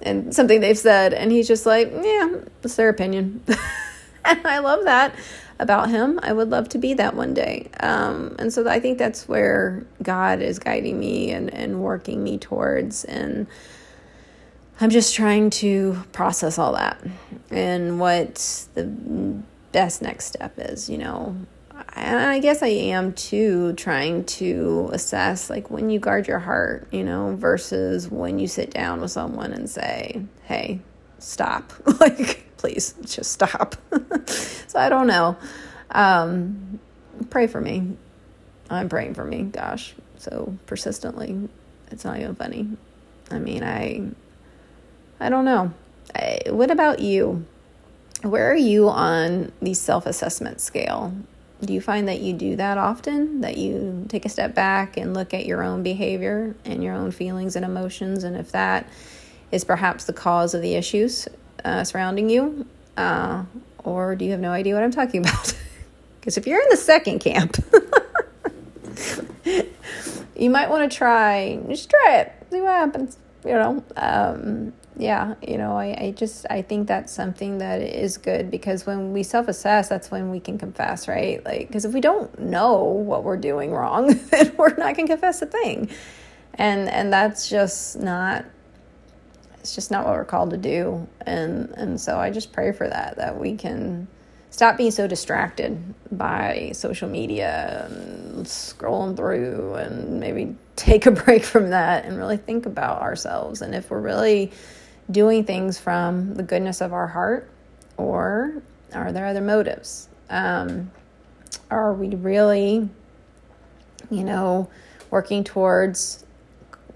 and 0.01 0.33
something 0.33 0.61
they've 0.61 0.77
said 0.77 1.13
and 1.13 1.31
he's 1.31 1.47
just 1.47 1.65
like 1.65 1.91
yeah 1.91 2.35
it's 2.63 2.75
their 2.75 2.89
opinion. 2.89 3.43
And 4.25 4.47
i 4.47 4.59
love 4.59 4.85
that 4.85 5.13
about 5.59 5.89
him. 5.89 6.17
I 6.23 6.31
would 6.31 6.49
love 6.49 6.69
to 6.69 6.77
be 6.77 6.93
that 6.93 7.13
one 7.13 7.33
day. 7.33 7.69
Um, 7.81 8.37
and 8.39 8.53
so 8.53 8.69
i 8.69 8.79
think 8.79 8.97
that's 8.97 9.27
where 9.27 9.85
god 10.01 10.41
is 10.41 10.59
guiding 10.59 10.97
me 10.97 11.31
and 11.31 11.53
and 11.53 11.81
working 11.81 12.23
me 12.23 12.37
towards. 12.37 13.03
And 13.03 13.47
I'm 14.79 14.89
just 14.89 15.13
trying 15.15 15.49
to 15.51 15.97
process 16.11 16.57
all 16.57 16.73
that 16.73 16.99
and 17.51 17.99
what 17.99 18.67
the 18.73 18.83
best 19.71 20.01
next 20.01 20.25
step 20.25 20.53
is, 20.57 20.89
you 20.89 20.97
know. 20.97 21.35
And 21.95 22.17
I 22.17 22.39
guess 22.39 22.63
I 22.63 22.67
am 22.67 23.13
too 23.13 23.73
trying 23.73 24.25
to 24.25 24.89
assess 24.93 25.49
like 25.49 25.69
when 25.69 25.89
you 25.89 25.99
guard 25.99 26.27
your 26.27 26.39
heart, 26.39 26.87
you 26.91 27.03
know, 27.03 27.35
versus 27.35 28.09
when 28.09 28.39
you 28.39 28.47
sit 28.47 28.71
down 28.71 29.01
with 29.01 29.11
someone 29.11 29.53
and 29.53 29.69
say, 29.69 30.23
hey, 30.45 30.79
stop. 31.19 31.71
like, 31.99 32.45
please 32.57 32.95
just 33.05 33.31
stop. 33.31 33.75
so 34.27 34.79
I 34.79 34.89
don't 34.89 35.07
know. 35.07 35.37
Um, 35.91 36.79
pray 37.29 37.47
for 37.47 37.61
me. 37.61 37.95
I'm 38.69 38.89
praying 38.89 39.13
for 39.13 39.25
me, 39.25 39.43
gosh, 39.43 39.93
so 40.17 40.57
persistently. 40.65 41.47
It's 41.91 42.05
not 42.05 42.19
even 42.19 42.33
funny. 42.35 42.69
I 43.29 43.39
mean, 43.39 43.63
I 43.63 44.09
I 45.23 45.29
don't 45.29 45.45
know. 45.45 45.73
What 46.47 46.69
about 46.69 46.99
you? 46.99 47.45
Where 48.23 48.51
are 48.51 48.57
you 48.57 48.89
on 48.89 49.53
the 49.61 49.73
self 49.73 50.05
assessment 50.05 50.59
scale? 50.59 51.13
Do 51.61 51.71
you 51.71 51.79
find 51.79 52.09
that 52.09 52.19
you 52.19 52.33
do 52.33 52.57
that 52.57 52.77
often? 52.77 53.39
That 53.39 53.57
you 53.57 54.05
take 54.09 54.25
a 54.25 54.29
step 54.29 54.53
back 54.53 54.97
and 54.97 55.13
look 55.13 55.33
at 55.33 55.45
your 55.45 55.63
own 55.63 55.81
behavior 55.81 56.57
and 56.65 56.83
your 56.83 56.93
own 56.93 57.11
feelings 57.11 57.55
and 57.55 57.63
emotions, 57.63 58.25
and 58.25 58.35
if 58.35 58.51
that 58.51 58.89
is 59.53 59.63
perhaps 59.63 60.03
the 60.03 60.13
cause 60.13 60.53
of 60.53 60.61
the 60.61 60.75
issues 60.75 61.29
uh, 61.63 61.85
surrounding 61.85 62.29
you? 62.29 62.67
Uh, 62.97 63.45
or 63.85 64.17
do 64.17 64.25
you 64.25 64.31
have 64.31 64.41
no 64.41 64.51
idea 64.51 64.73
what 64.73 64.83
I'm 64.83 64.91
talking 64.91 65.21
about? 65.21 65.57
Because 66.19 66.37
if 66.37 66.47
you're 66.47 66.61
in 66.61 66.69
the 66.69 66.77
second 66.77 67.19
camp, 67.19 67.57
you 70.37 70.49
might 70.49 70.69
want 70.69 70.89
to 70.89 70.97
try, 70.97 71.59
just 71.67 71.89
try 71.89 72.19
it, 72.19 72.31
see 72.49 72.61
what 72.61 72.71
happens, 72.71 73.17
you 73.43 73.51
know. 73.51 73.83
Um, 73.97 74.71
yeah 74.97 75.35
you 75.41 75.57
know 75.57 75.77
I, 75.77 75.97
I 75.99 76.13
just 76.15 76.45
i 76.49 76.61
think 76.61 76.87
that's 76.87 77.11
something 77.11 77.57
that 77.57 77.81
is 77.81 78.17
good 78.17 78.51
because 78.51 78.85
when 78.85 79.11
we 79.11 79.23
self-assess 79.23 79.89
that's 79.89 80.11
when 80.11 80.29
we 80.29 80.39
can 80.39 80.57
confess 80.57 81.07
right? 81.07 81.43
Like 81.45 81.67
because 81.67 81.85
if 81.85 81.93
we 81.93 82.01
don't 82.01 82.37
know 82.39 82.83
what 82.83 83.23
we're 83.23 83.37
doing 83.37 83.71
wrong 83.71 84.07
then 84.31 84.53
we're 84.57 84.75
not 84.75 84.95
going 84.95 85.07
to 85.07 85.13
confess 85.13 85.41
a 85.41 85.45
thing. 85.45 85.89
And 86.55 86.89
and 86.89 87.11
that's 87.11 87.49
just 87.49 87.99
not 87.99 88.45
it's 89.59 89.75
just 89.75 89.91
not 89.91 90.05
what 90.05 90.13
we're 90.15 90.25
called 90.25 90.51
to 90.51 90.57
do. 90.57 91.07
And 91.21 91.69
and 91.71 91.99
so 91.99 92.17
i 92.17 92.29
just 92.29 92.51
pray 92.51 92.71
for 92.71 92.87
that 92.87 93.17
that 93.17 93.39
we 93.39 93.55
can 93.55 94.07
stop 94.49 94.77
being 94.77 94.91
so 94.91 95.07
distracted 95.07 95.95
by 96.11 96.71
social 96.75 97.09
media 97.09 97.87
and 97.89 98.45
scrolling 98.45 99.17
through 99.17 99.73
and 99.73 100.19
maybe 100.19 100.55
take 100.75 101.07
a 101.07 101.11
break 101.25 101.43
from 101.43 101.71
that 101.71 102.05
and 102.05 102.17
really 102.17 102.37
think 102.37 102.67
about 102.67 103.01
ourselves. 103.01 103.63
And 103.63 103.73
if 103.73 103.89
we're 103.89 103.99
really 103.99 104.51
doing 105.09 105.43
things 105.43 105.79
from 105.79 106.35
the 106.35 106.43
goodness 106.43 106.81
of 106.81 106.93
our 106.93 107.07
heart, 107.07 107.49
or 107.97 108.61
are 108.93 109.11
there 109.11 109.25
other 109.25 109.41
motives? 109.41 110.09
Um, 110.29 110.91
are 111.69 111.93
we 111.93 112.09
really, 112.15 112.89
you 114.09 114.23
know, 114.23 114.69
working 115.09 115.43
towards 115.43 116.25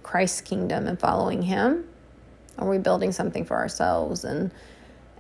Christ's 0.03 0.41
kingdom 0.41 0.87
and 0.87 0.99
following 0.99 1.41
Him? 1.41 1.87
Are 2.57 2.69
we 2.69 2.77
building 2.77 3.11
something 3.11 3.45
for 3.45 3.57
ourselves? 3.57 4.23
And 4.23 4.51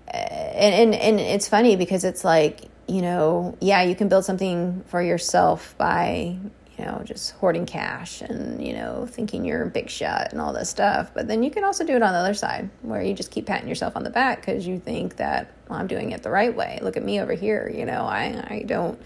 and 0.07 0.93
and, 0.93 0.95
and 0.95 1.19
it's 1.19 1.47
funny 1.47 1.75
because 1.75 2.03
it's 2.03 2.23
like 2.23 2.61
you 2.87 3.01
know, 3.01 3.57
yeah, 3.59 3.83
you 3.83 3.95
can 3.95 4.07
build 4.07 4.23
something 4.23 4.83
for 4.87 5.01
yourself 5.01 5.75
by 5.77 6.37
you 6.77 6.85
know, 6.85 7.01
just 7.03 7.31
hoarding 7.33 7.65
cash 7.65 8.21
and, 8.21 8.65
you 8.65 8.73
know, 8.73 9.07
thinking 9.09 9.43
you're 9.43 9.63
a 9.63 9.69
big 9.69 9.89
shot 9.89 10.31
and 10.31 10.39
all 10.39 10.53
this 10.53 10.69
stuff. 10.69 11.11
But 11.13 11.27
then 11.27 11.41
you 11.41 11.49
can 11.49 11.63
also 11.63 11.83
do 11.83 11.95
it 11.95 12.03
on 12.03 12.13
the 12.13 12.19
other 12.19 12.35
side 12.35 12.69
where 12.83 13.01
you 13.01 13.13
just 13.13 13.31
keep 13.31 13.47
patting 13.47 13.67
yourself 13.67 13.95
on 13.95 14.03
the 14.03 14.09
back 14.09 14.41
because 14.41 14.67
you 14.67 14.79
think 14.79 15.15
that 15.15 15.51
well, 15.67 15.79
I'm 15.79 15.87
doing 15.87 16.11
it 16.11 16.21
the 16.21 16.29
right 16.29 16.55
way. 16.55 16.79
Look 16.81 16.95
at 16.95 17.03
me 17.03 17.19
over 17.19 17.33
here. 17.33 17.71
You 17.73 17.85
know, 17.85 18.03
I, 18.03 18.45
I 18.47 18.63
don't 18.65 19.01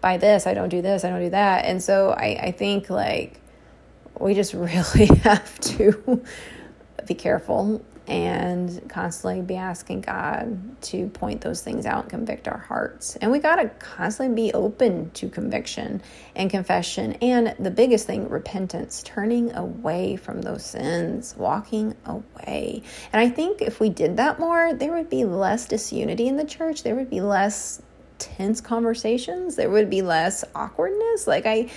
buy 0.00 0.18
this, 0.18 0.46
I 0.46 0.52
don't 0.52 0.68
do 0.68 0.82
this, 0.82 1.04
I 1.04 1.10
don't 1.10 1.22
do 1.22 1.30
that. 1.30 1.64
And 1.64 1.82
so 1.82 2.10
I, 2.10 2.38
I 2.42 2.52
think 2.52 2.90
like 2.90 3.40
we 4.18 4.34
just 4.34 4.52
really 4.54 5.06
have 5.22 5.58
to 5.60 6.22
be 7.06 7.14
careful 7.14 7.82
and 8.06 8.86
constantly 8.88 9.40
be 9.40 9.56
asking 9.56 10.02
God 10.02 10.80
to 10.82 11.08
point 11.08 11.40
those 11.40 11.62
things 11.62 11.86
out 11.86 12.02
and 12.02 12.10
convict 12.10 12.48
our 12.48 12.58
hearts. 12.58 13.16
And 13.16 13.32
we 13.32 13.38
got 13.38 13.56
to 13.56 13.68
constantly 13.68 14.34
be 14.34 14.52
open 14.52 15.10
to 15.12 15.28
conviction 15.28 16.02
and 16.36 16.50
confession. 16.50 17.14
And 17.14 17.54
the 17.58 17.70
biggest 17.70 18.06
thing, 18.06 18.28
repentance, 18.28 19.02
turning 19.04 19.54
away 19.54 20.16
from 20.16 20.42
those 20.42 20.64
sins, 20.64 21.34
walking 21.38 21.96
away. 22.04 22.82
And 23.12 23.20
I 23.20 23.30
think 23.30 23.62
if 23.62 23.80
we 23.80 23.88
did 23.88 24.18
that 24.18 24.38
more, 24.38 24.74
there 24.74 24.92
would 24.92 25.08
be 25.08 25.24
less 25.24 25.66
disunity 25.66 26.28
in 26.28 26.36
the 26.36 26.44
church, 26.44 26.82
there 26.82 26.94
would 26.94 27.10
be 27.10 27.22
less 27.22 27.80
tense 28.18 28.60
conversations, 28.60 29.56
there 29.56 29.70
would 29.70 29.90
be 29.90 30.02
less 30.02 30.44
awkwardness. 30.54 31.26
Like, 31.26 31.46
I, 31.46 31.70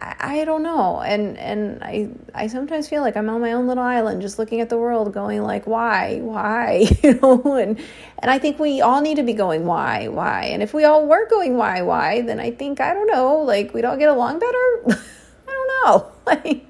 I, 0.00 0.40
I 0.40 0.44
don't 0.44 0.62
know. 0.62 1.00
And 1.00 1.36
and 1.38 1.82
I 1.82 2.08
I 2.34 2.46
sometimes 2.46 2.88
feel 2.88 3.02
like 3.02 3.16
I'm 3.16 3.28
on 3.28 3.40
my 3.40 3.52
own 3.52 3.66
little 3.66 3.82
island 3.82 4.22
just 4.22 4.38
looking 4.38 4.60
at 4.60 4.68
the 4.68 4.78
world 4.78 5.12
going 5.12 5.42
like 5.42 5.66
why? 5.66 6.20
Why? 6.20 6.86
you 7.02 7.14
know, 7.14 7.56
and 7.56 7.78
and 8.18 8.30
I 8.30 8.38
think 8.38 8.58
we 8.58 8.80
all 8.80 9.00
need 9.00 9.16
to 9.16 9.22
be 9.22 9.32
going 9.32 9.66
why? 9.66 10.08
Why? 10.08 10.44
And 10.44 10.62
if 10.62 10.72
we 10.74 10.84
all 10.84 11.06
were 11.06 11.26
going 11.28 11.56
why? 11.56 11.82
Why? 11.82 12.22
Then 12.22 12.40
I 12.40 12.50
think 12.50 12.80
I 12.80 12.94
don't 12.94 13.08
know, 13.08 13.38
like 13.38 13.74
we'd 13.74 13.84
all 13.84 13.96
get 13.96 14.08
along 14.08 14.38
better. 14.38 14.56
I 15.48 15.50
don't 15.50 15.68
know. 15.84 16.12
Like 16.28 16.66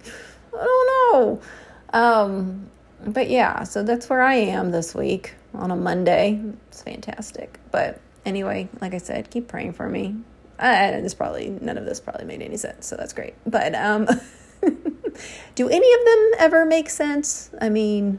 I 0.54 0.64
don't 0.64 1.12
know. 1.12 1.40
Um 1.92 2.70
but 3.04 3.28
yeah, 3.28 3.64
so 3.64 3.82
that's 3.82 4.08
where 4.08 4.22
I 4.22 4.34
am 4.34 4.70
this 4.70 4.94
week 4.94 5.34
on 5.54 5.70
a 5.70 5.76
Monday. 5.76 6.40
It's 6.68 6.82
fantastic. 6.82 7.58
But 7.70 8.00
anyway, 8.24 8.68
like 8.80 8.94
I 8.94 8.98
said, 8.98 9.30
keep 9.30 9.48
praying 9.48 9.72
for 9.72 9.88
me 9.88 10.16
and 10.58 11.04
this 11.04 11.14
probably 11.14 11.50
none 11.60 11.78
of 11.78 11.84
this 11.84 12.00
probably 12.00 12.24
made 12.24 12.42
any 12.42 12.56
sense, 12.56 12.86
so 12.86 12.96
that's 12.96 13.12
great. 13.12 13.34
But 13.46 13.74
um, 13.74 14.06
do 15.54 15.68
any 15.68 15.92
of 15.92 16.04
them 16.04 16.30
ever 16.38 16.64
make 16.64 16.90
sense? 16.90 17.50
I 17.60 17.68
mean, 17.68 18.18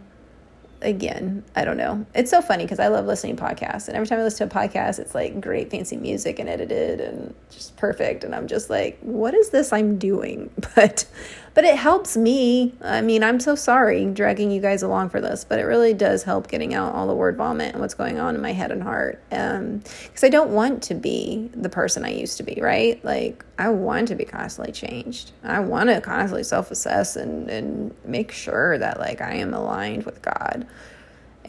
again, 0.81 1.43
I 1.55 1.65
don't 1.65 1.77
know. 1.77 2.05
It's 2.13 2.31
so 2.31 2.41
funny 2.41 2.63
because 2.63 2.79
I 2.79 2.87
love 2.87 3.05
listening 3.05 3.35
to 3.35 3.43
podcasts, 3.43 3.87
and 3.87 3.95
every 3.95 4.07
time 4.07 4.19
I 4.19 4.23
listen 4.23 4.49
to 4.49 4.55
a 4.55 4.59
podcast, 4.59 4.99
it's 4.99 5.13
like 5.13 5.41
great 5.41 5.69
fancy 5.71 5.97
music 5.97 6.39
and 6.39 6.47
edited 6.49 7.01
and 7.01 7.33
just 7.51 7.75
perfect. 7.77 8.23
And 8.23 8.33
I'm 8.33 8.47
just 8.47 8.69
like, 8.69 8.99
what 9.01 9.33
is 9.33 9.49
this 9.49 9.73
I'm 9.73 9.97
doing? 9.97 10.49
But 10.75 11.05
but 11.53 11.63
it 11.63 11.75
helps 11.75 12.15
me. 12.15 12.73
I 12.81 13.01
mean, 13.01 13.23
I'm 13.23 13.39
so 13.39 13.55
sorry 13.55 14.05
dragging 14.05 14.51
you 14.51 14.61
guys 14.61 14.83
along 14.83 15.09
for 15.09 15.21
this, 15.21 15.43
but 15.43 15.59
it 15.59 15.63
really 15.63 15.93
does 15.93 16.23
help 16.23 16.47
getting 16.47 16.73
out 16.73 16.93
all 16.93 17.07
the 17.07 17.15
word 17.15 17.37
vomit 17.37 17.73
and 17.73 17.81
what's 17.81 17.93
going 17.93 18.19
on 18.19 18.35
in 18.35 18.41
my 18.41 18.53
head 18.53 18.71
and 18.71 18.83
heart. 18.83 19.21
Um, 19.31 19.81
because 20.03 20.23
I 20.23 20.29
don't 20.29 20.51
want 20.51 20.83
to 20.83 20.95
be 20.95 21.49
the 21.53 21.69
person 21.69 22.05
I 22.05 22.11
used 22.11 22.37
to 22.37 22.43
be, 22.43 22.59
right? 22.61 23.03
Like 23.03 23.43
I 23.57 23.69
want 23.69 24.07
to 24.09 24.15
be 24.15 24.25
constantly 24.25 24.71
changed. 24.71 25.31
I 25.43 25.59
want 25.59 25.89
to 25.89 26.01
constantly 26.01 26.43
self 26.43 26.71
assess 26.71 27.15
and 27.15 27.49
and 27.49 27.95
make 28.05 28.31
sure 28.31 28.77
that 28.77 28.99
like 28.99 29.21
I 29.21 29.35
am 29.35 29.53
aligned 29.53 30.03
with 30.05 30.21
God. 30.21 30.67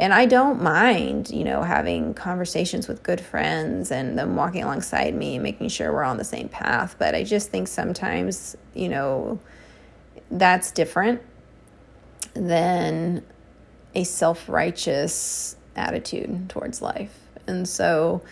And 0.01 0.15
I 0.15 0.25
don't 0.25 0.63
mind, 0.63 1.29
you 1.29 1.45
know, 1.45 1.63
having 1.63 2.15
conversations 2.15 2.89
with 2.89 3.03
good 3.03 3.21
friends 3.21 3.91
and 3.91 4.19
them 4.19 4.35
walking 4.35 4.63
alongside 4.63 5.15
me 5.15 5.35
and 5.35 5.43
making 5.43 5.69
sure 5.69 5.93
we're 5.93 6.05
on 6.05 6.17
the 6.17 6.25
same 6.25 6.49
path. 6.49 6.97
But 6.99 7.15
I 7.15 7.23
just 7.23 7.51
think 7.51 7.69
sometimes, 7.69 8.57
you 8.73 8.89
know, 8.89 9.39
that's 10.31 10.71
different 10.71 11.23
than 12.35 13.25
a 13.95 14.05
self 14.05 14.49
righteous 14.49 15.57
attitude 15.77 16.49
towards 16.49 16.81
life. 16.81 17.17
And 17.47 17.69
so, 17.69 18.23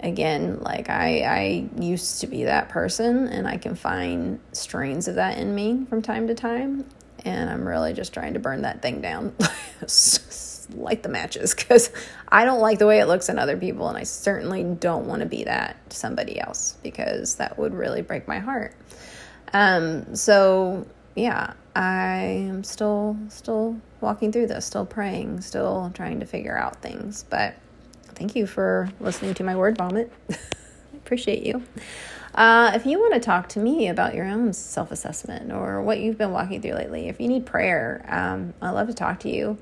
again, 0.00 0.60
like 0.60 0.90
I, 0.90 1.20
I 1.20 1.80
used 1.80 2.20
to 2.20 2.26
be 2.26 2.44
that 2.44 2.68
person, 2.68 3.28
and 3.28 3.46
I 3.48 3.56
can 3.56 3.74
find 3.74 4.40
strains 4.52 5.08
of 5.08 5.16
that 5.16 5.38
in 5.38 5.54
me 5.54 5.86
from 5.88 6.02
time 6.02 6.26
to 6.28 6.34
time. 6.34 6.84
And 7.24 7.50
I'm 7.50 7.66
really 7.66 7.92
just 7.92 8.14
trying 8.14 8.34
to 8.34 8.40
burn 8.40 8.62
that 8.62 8.80
thing 8.80 9.02
down, 9.02 9.34
light 10.74 11.02
the 11.02 11.10
matches, 11.10 11.54
because 11.54 11.90
I 12.28 12.44
don't 12.46 12.60
like 12.60 12.78
the 12.78 12.86
way 12.86 13.00
it 13.00 13.06
looks 13.06 13.28
in 13.28 13.38
other 13.38 13.56
people, 13.56 13.88
and 13.88 13.98
I 13.98 14.04
certainly 14.04 14.64
don't 14.64 15.06
want 15.06 15.20
to 15.20 15.26
be 15.26 15.44
that 15.44 15.76
to 15.90 15.96
somebody 15.96 16.40
else 16.40 16.76
because 16.82 17.36
that 17.36 17.58
would 17.58 17.74
really 17.74 18.02
break 18.02 18.26
my 18.26 18.38
heart. 18.38 18.74
Um, 19.52 20.14
so 20.14 20.86
yeah, 21.14 21.54
I 21.74 22.18
am 22.48 22.64
still 22.64 23.16
still 23.28 23.80
walking 24.00 24.32
through 24.32 24.46
this, 24.48 24.64
still 24.64 24.86
praying, 24.86 25.40
still 25.40 25.90
trying 25.94 26.20
to 26.20 26.26
figure 26.26 26.56
out 26.56 26.80
things. 26.82 27.24
But 27.28 27.54
thank 28.14 28.36
you 28.36 28.46
for 28.46 28.90
listening 29.00 29.34
to 29.34 29.44
my 29.44 29.56
word 29.56 29.76
vomit. 29.76 30.12
Appreciate 30.94 31.44
you. 31.44 31.62
Uh, 32.34 32.70
if 32.74 32.86
you 32.86 32.98
want 32.98 33.14
to 33.14 33.20
talk 33.20 33.48
to 33.48 33.58
me 33.58 33.88
about 33.88 34.14
your 34.14 34.24
own 34.24 34.52
self 34.52 34.92
assessment 34.92 35.50
or 35.50 35.82
what 35.82 35.98
you've 35.98 36.18
been 36.18 36.30
walking 36.30 36.62
through 36.62 36.74
lately, 36.74 37.08
if 37.08 37.20
you 37.20 37.28
need 37.28 37.44
prayer, 37.44 38.04
um, 38.08 38.54
I'd 38.62 38.70
love 38.70 38.86
to 38.86 38.94
talk 38.94 39.20
to 39.20 39.28
you. 39.28 39.58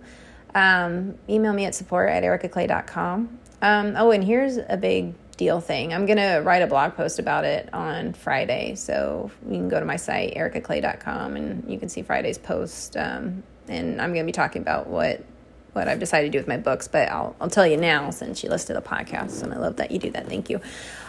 Um, 0.55 1.15
email 1.29 1.53
me 1.53 1.65
at 1.65 1.75
support 1.75 2.11
at 2.11 2.23
ericaclay.com. 2.23 3.39
Um, 3.63 3.95
oh, 3.97 4.11
and 4.11 4.23
here's 4.23 4.59
a 4.59 4.77
big 4.77 5.15
deal 5.39 5.61
thing. 5.61 5.95
I'm 5.95 6.05
going 6.05 6.19
to 6.19 6.43
write 6.45 6.61
a 6.61 6.67
blog 6.67 6.95
post 6.95 7.19
about 7.19 7.45
it 7.45 7.73
on 7.73 8.13
Friday. 8.13 8.75
So 8.75 9.31
you 9.47 9.53
can 9.53 9.69
go 9.71 9.81
to 9.81 9.87
my 9.87 9.97
site, 9.97 10.35
ericaclay.com, 10.35 11.37
and 11.37 11.71
you 11.71 11.79
can 11.79 11.89
see 11.89 12.03
Friday's 12.03 12.37
post. 12.37 12.97
Um, 12.97 13.45
and 13.69 14.03
I'm 14.03 14.13
going 14.13 14.27
to 14.27 14.29
be 14.29 14.33
talking 14.33 14.61
about 14.61 14.89
what 14.89 15.25
what 15.75 15.87
I've 15.87 16.01
decided 16.01 16.33
to 16.33 16.33
do 16.33 16.39
with 16.39 16.49
my 16.49 16.57
books, 16.57 16.89
but 16.89 17.09
I'll, 17.09 17.37
I'll 17.41 17.51
tell 17.51 17.67
you 17.67 17.77
now 17.77 18.11
since 18.11 18.43
you 18.43 18.51
listed 18.51 18.75
the 18.75 18.81
podcast, 18.81 19.45
and 19.45 19.55
I 19.55 19.59
love 19.59 19.77
that 19.77 19.93
you 19.93 19.99
do 19.99 20.11
that. 20.11 20.27
Thank 20.27 20.51
you. 20.51 20.61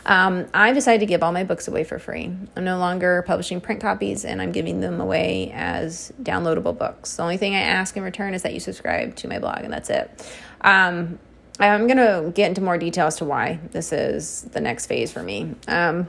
Um, 0.06 0.46
I've 0.54 0.76
decided 0.76 1.00
to 1.00 1.06
give 1.08 1.24
all 1.24 1.32
my 1.32 1.44
books 1.44 1.68
away 1.68 1.84
for 1.86 1.98
free. 1.98 2.26
I'm 2.56 2.64
no 2.64 2.78
longer 2.78 3.24
publishing 3.26 3.62
print 3.62 3.82
copies, 3.82 4.26
and 4.26 4.42
I'm 4.42 4.52
giving 4.52 4.80
them 4.80 5.02
away 5.02 5.52
as 5.56 6.14
downloadable 6.22 6.78
books. 6.78 7.16
The 7.16 7.24
only 7.24 7.38
thing 7.38 7.56
I 7.56 7.62
ask 7.62 7.98
in 7.98 8.04
return 8.04 8.36
is 8.36 8.44
that 8.44 8.54
you 8.54 8.60
subscribe 8.60 9.16
to 9.16 9.28
my 9.28 9.40
blog, 9.40 9.64
and 9.64 9.74
that's 9.74 9.90
it. 9.90 10.30
Um, 10.62 11.18
I'm 11.60 11.88
going 11.88 11.98
to 11.98 12.32
get 12.32 12.48
into 12.48 12.62
more 12.62 12.78
detail 12.78 13.08
as 13.08 13.18
to 13.18 13.26
why 13.26 13.60
this 13.72 13.92
is 13.92 14.44
the 14.44 14.62
next 14.62 14.86
phase 14.86 15.12
for 15.12 15.22
me 15.22 15.56
um, 15.68 16.08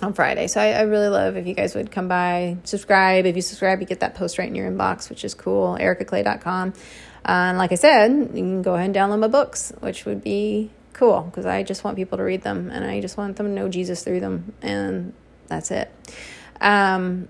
on 0.00 0.12
Friday. 0.12 0.46
So 0.46 0.60
I, 0.60 0.72
I, 0.72 0.82
really 0.82 1.08
love 1.08 1.36
if 1.36 1.46
you 1.46 1.54
guys 1.54 1.74
would 1.74 1.90
come 1.90 2.06
by, 2.06 2.56
subscribe. 2.62 3.26
If 3.26 3.34
you 3.34 3.42
subscribe, 3.42 3.80
you 3.80 3.86
get 3.86 4.00
that 4.00 4.14
post 4.14 4.38
right 4.38 4.48
in 4.48 4.54
your 4.54 4.70
inbox, 4.70 5.10
which 5.10 5.24
is 5.24 5.34
cool. 5.34 5.76
ericaclay.com. 5.80 6.68
Uh, 6.68 6.72
and 7.24 7.58
like 7.58 7.72
I 7.72 7.74
said, 7.74 8.10
you 8.10 8.28
can 8.28 8.62
go 8.62 8.74
ahead 8.74 8.86
and 8.86 8.94
download 8.94 9.18
my 9.18 9.28
books, 9.28 9.72
which 9.80 10.04
would 10.04 10.22
be 10.22 10.70
cool 10.92 11.22
because 11.22 11.46
I 11.46 11.62
just 11.62 11.82
want 11.82 11.96
people 11.96 12.18
to 12.18 12.24
read 12.24 12.42
them 12.42 12.70
and 12.70 12.84
I 12.84 13.00
just 13.00 13.16
want 13.16 13.36
them 13.36 13.46
to 13.46 13.52
know 13.52 13.68
Jesus 13.68 14.04
through 14.04 14.20
them. 14.20 14.54
And 14.62 15.12
that's 15.48 15.70
it. 15.70 15.92
Um, 16.60 17.28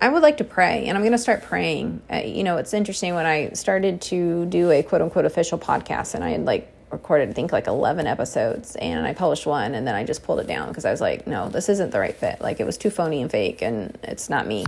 I 0.00 0.08
would 0.08 0.22
like 0.22 0.36
to 0.36 0.44
pray, 0.44 0.86
and 0.86 0.96
I'm 0.96 1.02
going 1.02 1.12
to 1.12 1.18
start 1.18 1.42
praying. 1.42 2.02
Uh, 2.10 2.18
you 2.18 2.44
know, 2.44 2.56
it's 2.56 2.72
interesting 2.72 3.14
when 3.14 3.26
I 3.26 3.50
started 3.50 4.00
to 4.02 4.46
do 4.46 4.70
a 4.70 4.82
quote 4.82 5.02
unquote 5.02 5.24
official 5.24 5.58
podcast, 5.58 6.14
and 6.14 6.22
I 6.22 6.30
had 6.30 6.44
like 6.44 6.72
recorded, 6.90 7.28
I 7.28 7.32
think, 7.32 7.52
like 7.52 7.66
11 7.66 8.06
episodes, 8.06 8.76
and 8.76 9.06
I 9.06 9.12
published 9.12 9.44
one, 9.44 9.74
and 9.74 9.86
then 9.86 9.94
I 9.94 10.04
just 10.04 10.22
pulled 10.22 10.40
it 10.40 10.46
down 10.46 10.68
because 10.68 10.84
I 10.84 10.90
was 10.90 11.00
like, 11.00 11.26
no, 11.26 11.48
this 11.48 11.68
isn't 11.68 11.90
the 11.90 11.98
right 11.98 12.14
fit. 12.14 12.40
Like, 12.40 12.60
it 12.60 12.64
was 12.64 12.78
too 12.78 12.90
phony 12.90 13.22
and 13.22 13.30
fake, 13.30 13.60
and 13.60 13.98
it's 14.04 14.30
not 14.30 14.46
me. 14.46 14.66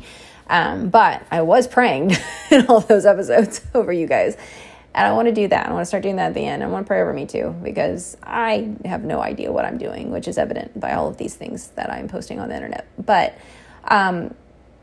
Um, 0.48 0.90
but 0.90 1.24
I 1.30 1.42
was 1.42 1.68
praying 1.68 2.12
in 2.50 2.66
all 2.66 2.80
those 2.80 3.06
episodes 3.06 3.60
over 3.74 3.92
you 3.92 4.06
guys. 4.06 4.36
And 4.92 5.06
I 5.06 5.12
want 5.12 5.26
to 5.26 5.32
do 5.32 5.46
that. 5.46 5.68
I 5.68 5.72
want 5.72 5.82
to 5.82 5.86
start 5.86 6.02
doing 6.02 6.16
that 6.16 6.28
at 6.28 6.34
the 6.34 6.44
end. 6.44 6.64
I 6.64 6.66
want 6.66 6.84
to 6.84 6.88
pray 6.88 7.00
over 7.00 7.12
me 7.12 7.24
too, 7.24 7.54
because 7.62 8.16
I 8.24 8.74
have 8.84 9.04
no 9.04 9.20
idea 9.20 9.52
what 9.52 9.64
I'm 9.64 9.78
doing, 9.78 10.10
which 10.10 10.26
is 10.26 10.36
evident 10.36 10.78
by 10.78 10.94
all 10.94 11.06
of 11.06 11.16
these 11.16 11.36
things 11.36 11.68
that 11.76 11.92
I'm 11.92 12.08
posting 12.08 12.40
on 12.40 12.48
the 12.48 12.56
internet. 12.56 12.88
But 12.98 13.38
um, 13.84 14.34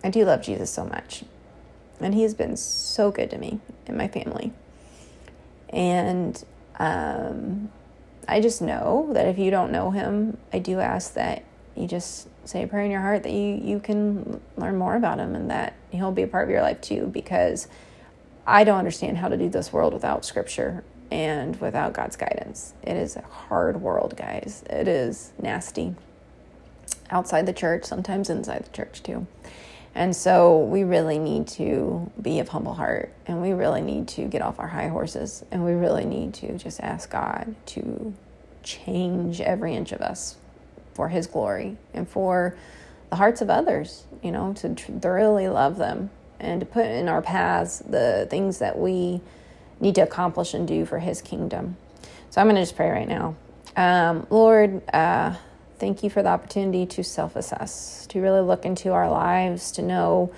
I 0.03 0.09
do 0.09 0.25
love 0.25 0.41
Jesus 0.41 0.69
so 0.69 0.85
much. 0.85 1.23
And 1.99 2.13
he 2.13 2.21
has 2.23 2.33
been 2.33 2.55
so 2.57 3.11
good 3.11 3.29
to 3.31 3.37
me 3.37 3.59
and 3.87 3.97
my 3.97 4.07
family. 4.07 4.53
And 5.69 6.43
um, 6.79 7.69
I 8.27 8.39
just 8.39 8.61
know 8.61 9.09
that 9.13 9.27
if 9.27 9.39
you 9.39 9.49
don't 9.49 9.71
know 9.71 9.91
him, 9.91 10.37
I 10.53 10.59
do 10.59 10.79
ask 10.79 11.13
that 11.15 11.43
you 11.75 11.87
just 11.87 12.27
say 12.47 12.63
a 12.63 12.67
prayer 12.67 12.85
in 12.85 12.91
your 12.91 13.01
heart 13.01 13.23
that 13.23 13.31
you, 13.31 13.59
you 13.61 13.79
can 13.79 14.41
learn 14.55 14.77
more 14.77 14.95
about 14.95 15.19
him 15.19 15.35
and 15.35 15.49
that 15.49 15.73
he'll 15.91 16.11
be 16.11 16.23
a 16.23 16.27
part 16.27 16.45
of 16.45 16.49
your 16.49 16.61
life 16.61 16.81
too, 16.81 17.07
because 17.07 17.67
I 18.45 18.63
don't 18.63 18.77
understand 18.77 19.17
how 19.17 19.27
to 19.27 19.37
do 19.37 19.49
this 19.49 19.73
world 19.73 19.93
without 19.93 20.23
scripture 20.25 20.83
and 21.11 21.59
without 21.59 21.93
God's 21.93 22.15
guidance. 22.15 22.73
It 22.83 22.97
is 22.97 23.15
a 23.15 23.21
hard 23.21 23.81
world, 23.81 24.15
guys. 24.17 24.63
It 24.69 24.87
is 24.87 25.33
nasty. 25.41 25.95
Outside 27.09 27.45
the 27.45 27.53
church, 27.53 27.85
sometimes 27.85 28.29
inside 28.29 28.65
the 28.65 28.75
church 28.75 29.03
too. 29.03 29.27
And 29.97 30.15
so 30.15 30.59
we 30.59 30.83
really 30.83 31.17
need 31.17 31.47
to 31.47 32.11
be 32.21 32.37
of 32.37 32.49
humble 32.49 32.75
heart 32.75 33.11
and 33.25 33.41
we 33.41 33.53
really 33.53 33.81
need 33.81 34.07
to 34.09 34.25
get 34.25 34.43
off 34.43 34.59
our 34.59 34.67
high 34.67 34.89
horses 34.89 35.43
and 35.49 35.65
we 35.65 35.71
really 35.71 36.05
need 36.05 36.35
to 36.35 36.55
just 36.59 36.79
ask 36.81 37.09
God 37.09 37.55
to 37.65 38.13
change 38.61 39.41
every 39.41 39.73
inch 39.73 39.91
of 39.93 40.01
us 40.01 40.37
for 40.93 41.09
His 41.09 41.25
glory 41.25 41.77
and 41.95 42.07
for 42.07 42.55
the 43.09 43.15
hearts 43.15 43.41
of 43.41 43.49
others, 43.49 44.05
you 44.21 44.31
know, 44.31 44.53
to 44.53 44.75
thoroughly 44.75 45.47
love 45.47 45.77
them 45.77 46.11
and 46.39 46.59
to 46.59 46.67
put 46.67 46.85
in 46.85 47.09
our 47.09 47.23
paths 47.23 47.79
the 47.79 48.27
things 48.29 48.59
that 48.59 48.77
we 48.77 49.19
need 49.79 49.95
to 49.95 50.01
accomplish 50.01 50.53
and 50.53 50.67
do 50.67 50.85
for 50.85 50.99
His 50.99 51.23
kingdom. 51.23 51.75
So 52.29 52.39
I'm 52.39 52.45
going 52.45 52.55
to 52.57 52.61
just 52.61 52.75
pray 52.75 52.91
right 52.91 53.07
now. 53.07 53.35
Um, 53.75 54.27
Lord, 54.29 54.87
uh, 54.93 55.33
Thank 55.79 56.03
you 56.03 56.09
for 56.09 56.23
the 56.23 56.29
opportunity 56.29 56.85
to 56.87 57.03
self 57.03 57.35
assess, 57.35 58.07
to 58.07 58.19
really 58.19 58.41
look 58.41 58.65
into 58.65 58.91
our 58.93 59.09
lives, 59.09 59.71
to 59.73 59.81
know 59.81 60.31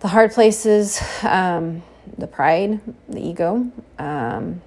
the 0.00 0.08
hard 0.08 0.32
places, 0.32 1.02
um, 1.22 1.82
the 2.16 2.26
pride, 2.26 2.80
the 3.08 3.20
ego, 3.20 3.70
um, 3.98 4.62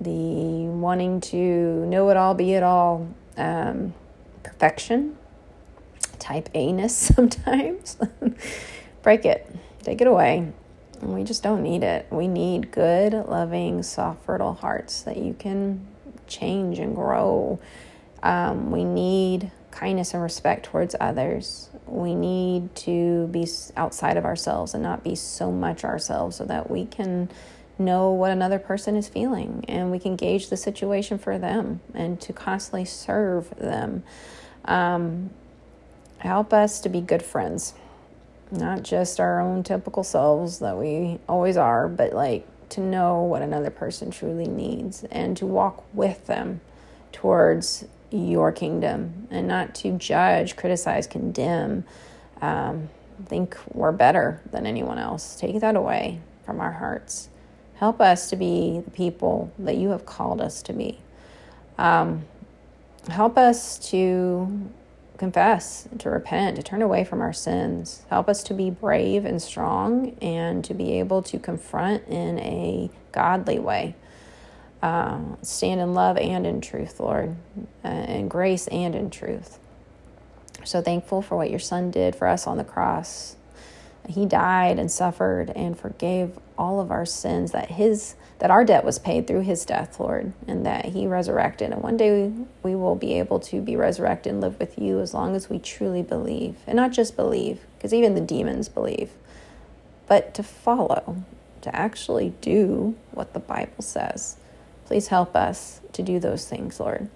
the 0.00 0.68
wanting 0.68 1.20
to 1.22 1.86
know 1.86 2.08
it 2.10 2.16
all, 2.16 2.34
be 2.34 2.52
it 2.52 2.62
all, 2.62 3.08
um, 3.36 3.94
perfection, 4.42 5.16
type 6.18 6.48
A 6.54 6.72
ness 6.72 6.94
sometimes. 7.14 7.96
Break 9.02 9.24
it, 9.24 9.54
take 9.82 10.00
it 10.00 10.06
away. 10.06 10.52
We 11.02 11.24
just 11.24 11.42
don't 11.42 11.62
need 11.62 11.82
it. 11.82 12.06
We 12.10 12.28
need 12.28 12.70
good, 12.70 13.12
loving, 13.12 13.82
soft, 13.82 14.24
fertile 14.24 14.54
hearts 14.54 15.02
that 15.02 15.16
you 15.16 15.34
can 15.34 15.86
change 16.26 16.78
and 16.78 16.94
grow 16.94 17.58
um, 18.24 18.70
we 18.70 18.84
need 18.84 19.52
kindness 19.70 20.14
and 20.14 20.22
respect 20.22 20.64
towards 20.64 20.96
others. 20.98 21.68
We 21.86 22.14
need 22.14 22.74
to 22.76 23.26
be 23.28 23.46
outside 23.76 24.16
of 24.16 24.24
ourselves 24.24 24.72
and 24.72 24.82
not 24.82 25.04
be 25.04 25.14
so 25.14 25.52
much 25.52 25.84
ourselves 25.84 26.36
so 26.36 26.44
that 26.46 26.70
we 26.70 26.86
can 26.86 27.30
know 27.78 28.10
what 28.10 28.30
another 28.30 28.58
person 28.58 28.96
is 28.96 29.08
feeling 29.08 29.64
and 29.68 29.90
we 29.90 29.98
can 29.98 30.16
gauge 30.16 30.48
the 30.48 30.56
situation 30.56 31.18
for 31.18 31.38
them 31.38 31.80
and 31.92 32.18
to 32.22 32.32
constantly 32.32 32.86
serve 32.86 33.50
them. 33.56 34.02
Um, 34.64 35.30
help 36.18 36.54
us 36.54 36.80
to 36.80 36.88
be 36.88 37.02
good 37.02 37.22
friends, 37.22 37.74
not 38.50 38.84
just 38.84 39.20
our 39.20 39.38
own 39.38 39.64
typical 39.64 40.02
selves 40.02 40.60
that 40.60 40.78
we 40.78 41.18
always 41.28 41.58
are, 41.58 41.88
but 41.88 42.14
like 42.14 42.46
to 42.70 42.80
know 42.80 43.20
what 43.20 43.42
another 43.42 43.70
person 43.70 44.10
truly 44.10 44.46
needs 44.46 45.04
and 45.10 45.36
to 45.36 45.44
walk 45.44 45.84
with 45.92 46.26
them 46.26 46.62
towards 47.12 47.84
your 48.10 48.52
kingdom 48.52 49.28
and 49.30 49.48
not 49.48 49.74
to 49.76 49.96
judge, 49.98 50.56
criticize, 50.56 51.06
condemn, 51.06 51.84
um, 52.40 52.88
think 53.26 53.56
we're 53.72 53.92
better 53.92 54.40
than 54.50 54.66
anyone 54.66 54.98
else. 54.98 55.36
Take 55.36 55.60
that 55.60 55.76
away 55.76 56.20
from 56.44 56.60
our 56.60 56.72
hearts 56.72 57.28
Help 57.76 58.00
us 58.00 58.30
to 58.30 58.36
be 58.36 58.80
the 58.84 58.90
people 58.90 59.52
that 59.58 59.76
you 59.76 59.90
have 59.90 60.06
called 60.06 60.40
us 60.40 60.62
to 60.62 60.72
be. 60.72 60.98
Um, 61.76 62.24
help 63.08 63.36
us 63.36 63.78
to 63.90 64.70
confess, 65.16 65.88
to 65.98 66.10
repent, 66.10 66.56
to 66.56 66.62
turn 66.62 66.82
away 66.82 67.04
from 67.04 67.20
our 67.20 67.32
sins. 67.32 68.02
Help 68.10 68.28
us 68.28 68.42
to 68.44 68.54
be 68.54 68.70
brave 68.70 69.24
and 69.24 69.42
strong 69.42 70.16
and 70.22 70.64
to 70.64 70.72
be 70.72 70.98
able 70.98 71.20
to 71.22 71.38
confront 71.38 72.06
in 72.06 72.38
a 72.38 72.90
godly 73.12 73.58
way. 73.58 73.96
Uh, 74.84 75.18
stand 75.40 75.80
in 75.80 75.94
love 75.94 76.18
and 76.18 76.46
in 76.46 76.60
truth, 76.60 77.00
Lord, 77.00 77.34
uh, 77.82 77.88
in 77.88 78.28
grace 78.28 78.66
and 78.66 78.94
in 78.94 79.08
truth. 79.08 79.58
So 80.62 80.82
thankful 80.82 81.22
for 81.22 81.38
what 81.38 81.48
your 81.48 81.58
son 81.58 81.90
did 81.90 82.14
for 82.14 82.28
us 82.28 82.46
on 82.46 82.58
the 82.58 82.64
cross. 82.64 83.36
He 84.06 84.26
died 84.26 84.78
and 84.78 84.90
suffered 84.90 85.48
and 85.56 85.78
forgave 85.78 86.38
all 86.58 86.80
of 86.80 86.90
our 86.90 87.06
sins, 87.06 87.52
that 87.52 87.70
his 87.70 88.14
that 88.40 88.50
our 88.50 88.62
debt 88.62 88.84
was 88.84 88.98
paid 88.98 89.26
through 89.26 89.40
his 89.40 89.64
death, 89.64 89.98
Lord, 89.98 90.34
and 90.46 90.66
that 90.66 90.84
he 90.84 91.06
resurrected. 91.06 91.72
And 91.72 91.82
one 91.82 91.96
day 91.96 92.30
we 92.62 92.74
will 92.74 92.94
be 92.94 93.18
able 93.18 93.40
to 93.40 93.62
be 93.62 93.76
resurrected 93.76 94.32
and 94.32 94.42
live 94.42 94.58
with 94.58 94.78
you 94.78 95.00
as 95.00 95.14
long 95.14 95.34
as 95.34 95.48
we 95.48 95.58
truly 95.58 96.02
believe. 96.02 96.56
And 96.66 96.76
not 96.76 96.92
just 96.92 97.16
believe, 97.16 97.60
because 97.78 97.94
even 97.94 98.14
the 98.14 98.20
demons 98.20 98.68
believe, 98.68 99.12
but 100.06 100.34
to 100.34 100.42
follow, 100.42 101.24
to 101.62 101.74
actually 101.74 102.34
do 102.42 102.96
what 103.12 103.32
the 103.32 103.40
Bible 103.40 103.80
says. 103.80 104.36
Please 104.94 105.08
help 105.08 105.34
us 105.34 105.80
to 105.92 106.04
do 106.04 106.20
those 106.20 106.48
things, 106.48 106.78
Lord. 106.78 107.10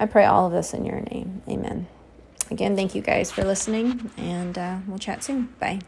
I 0.00 0.06
pray 0.06 0.24
all 0.24 0.46
of 0.46 0.52
this 0.52 0.72
in 0.72 0.86
your 0.86 1.00
name. 1.00 1.42
Amen. 1.46 1.88
Again, 2.50 2.74
thank 2.74 2.94
you 2.94 3.02
guys 3.02 3.30
for 3.30 3.44
listening, 3.44 4.10
and 4.16 4.56
uh, 4.56 4.78
we'll 4.88 4.96
chat 4.96 5.22
soon. 5.22 5.54
Bye. 5.60 5.80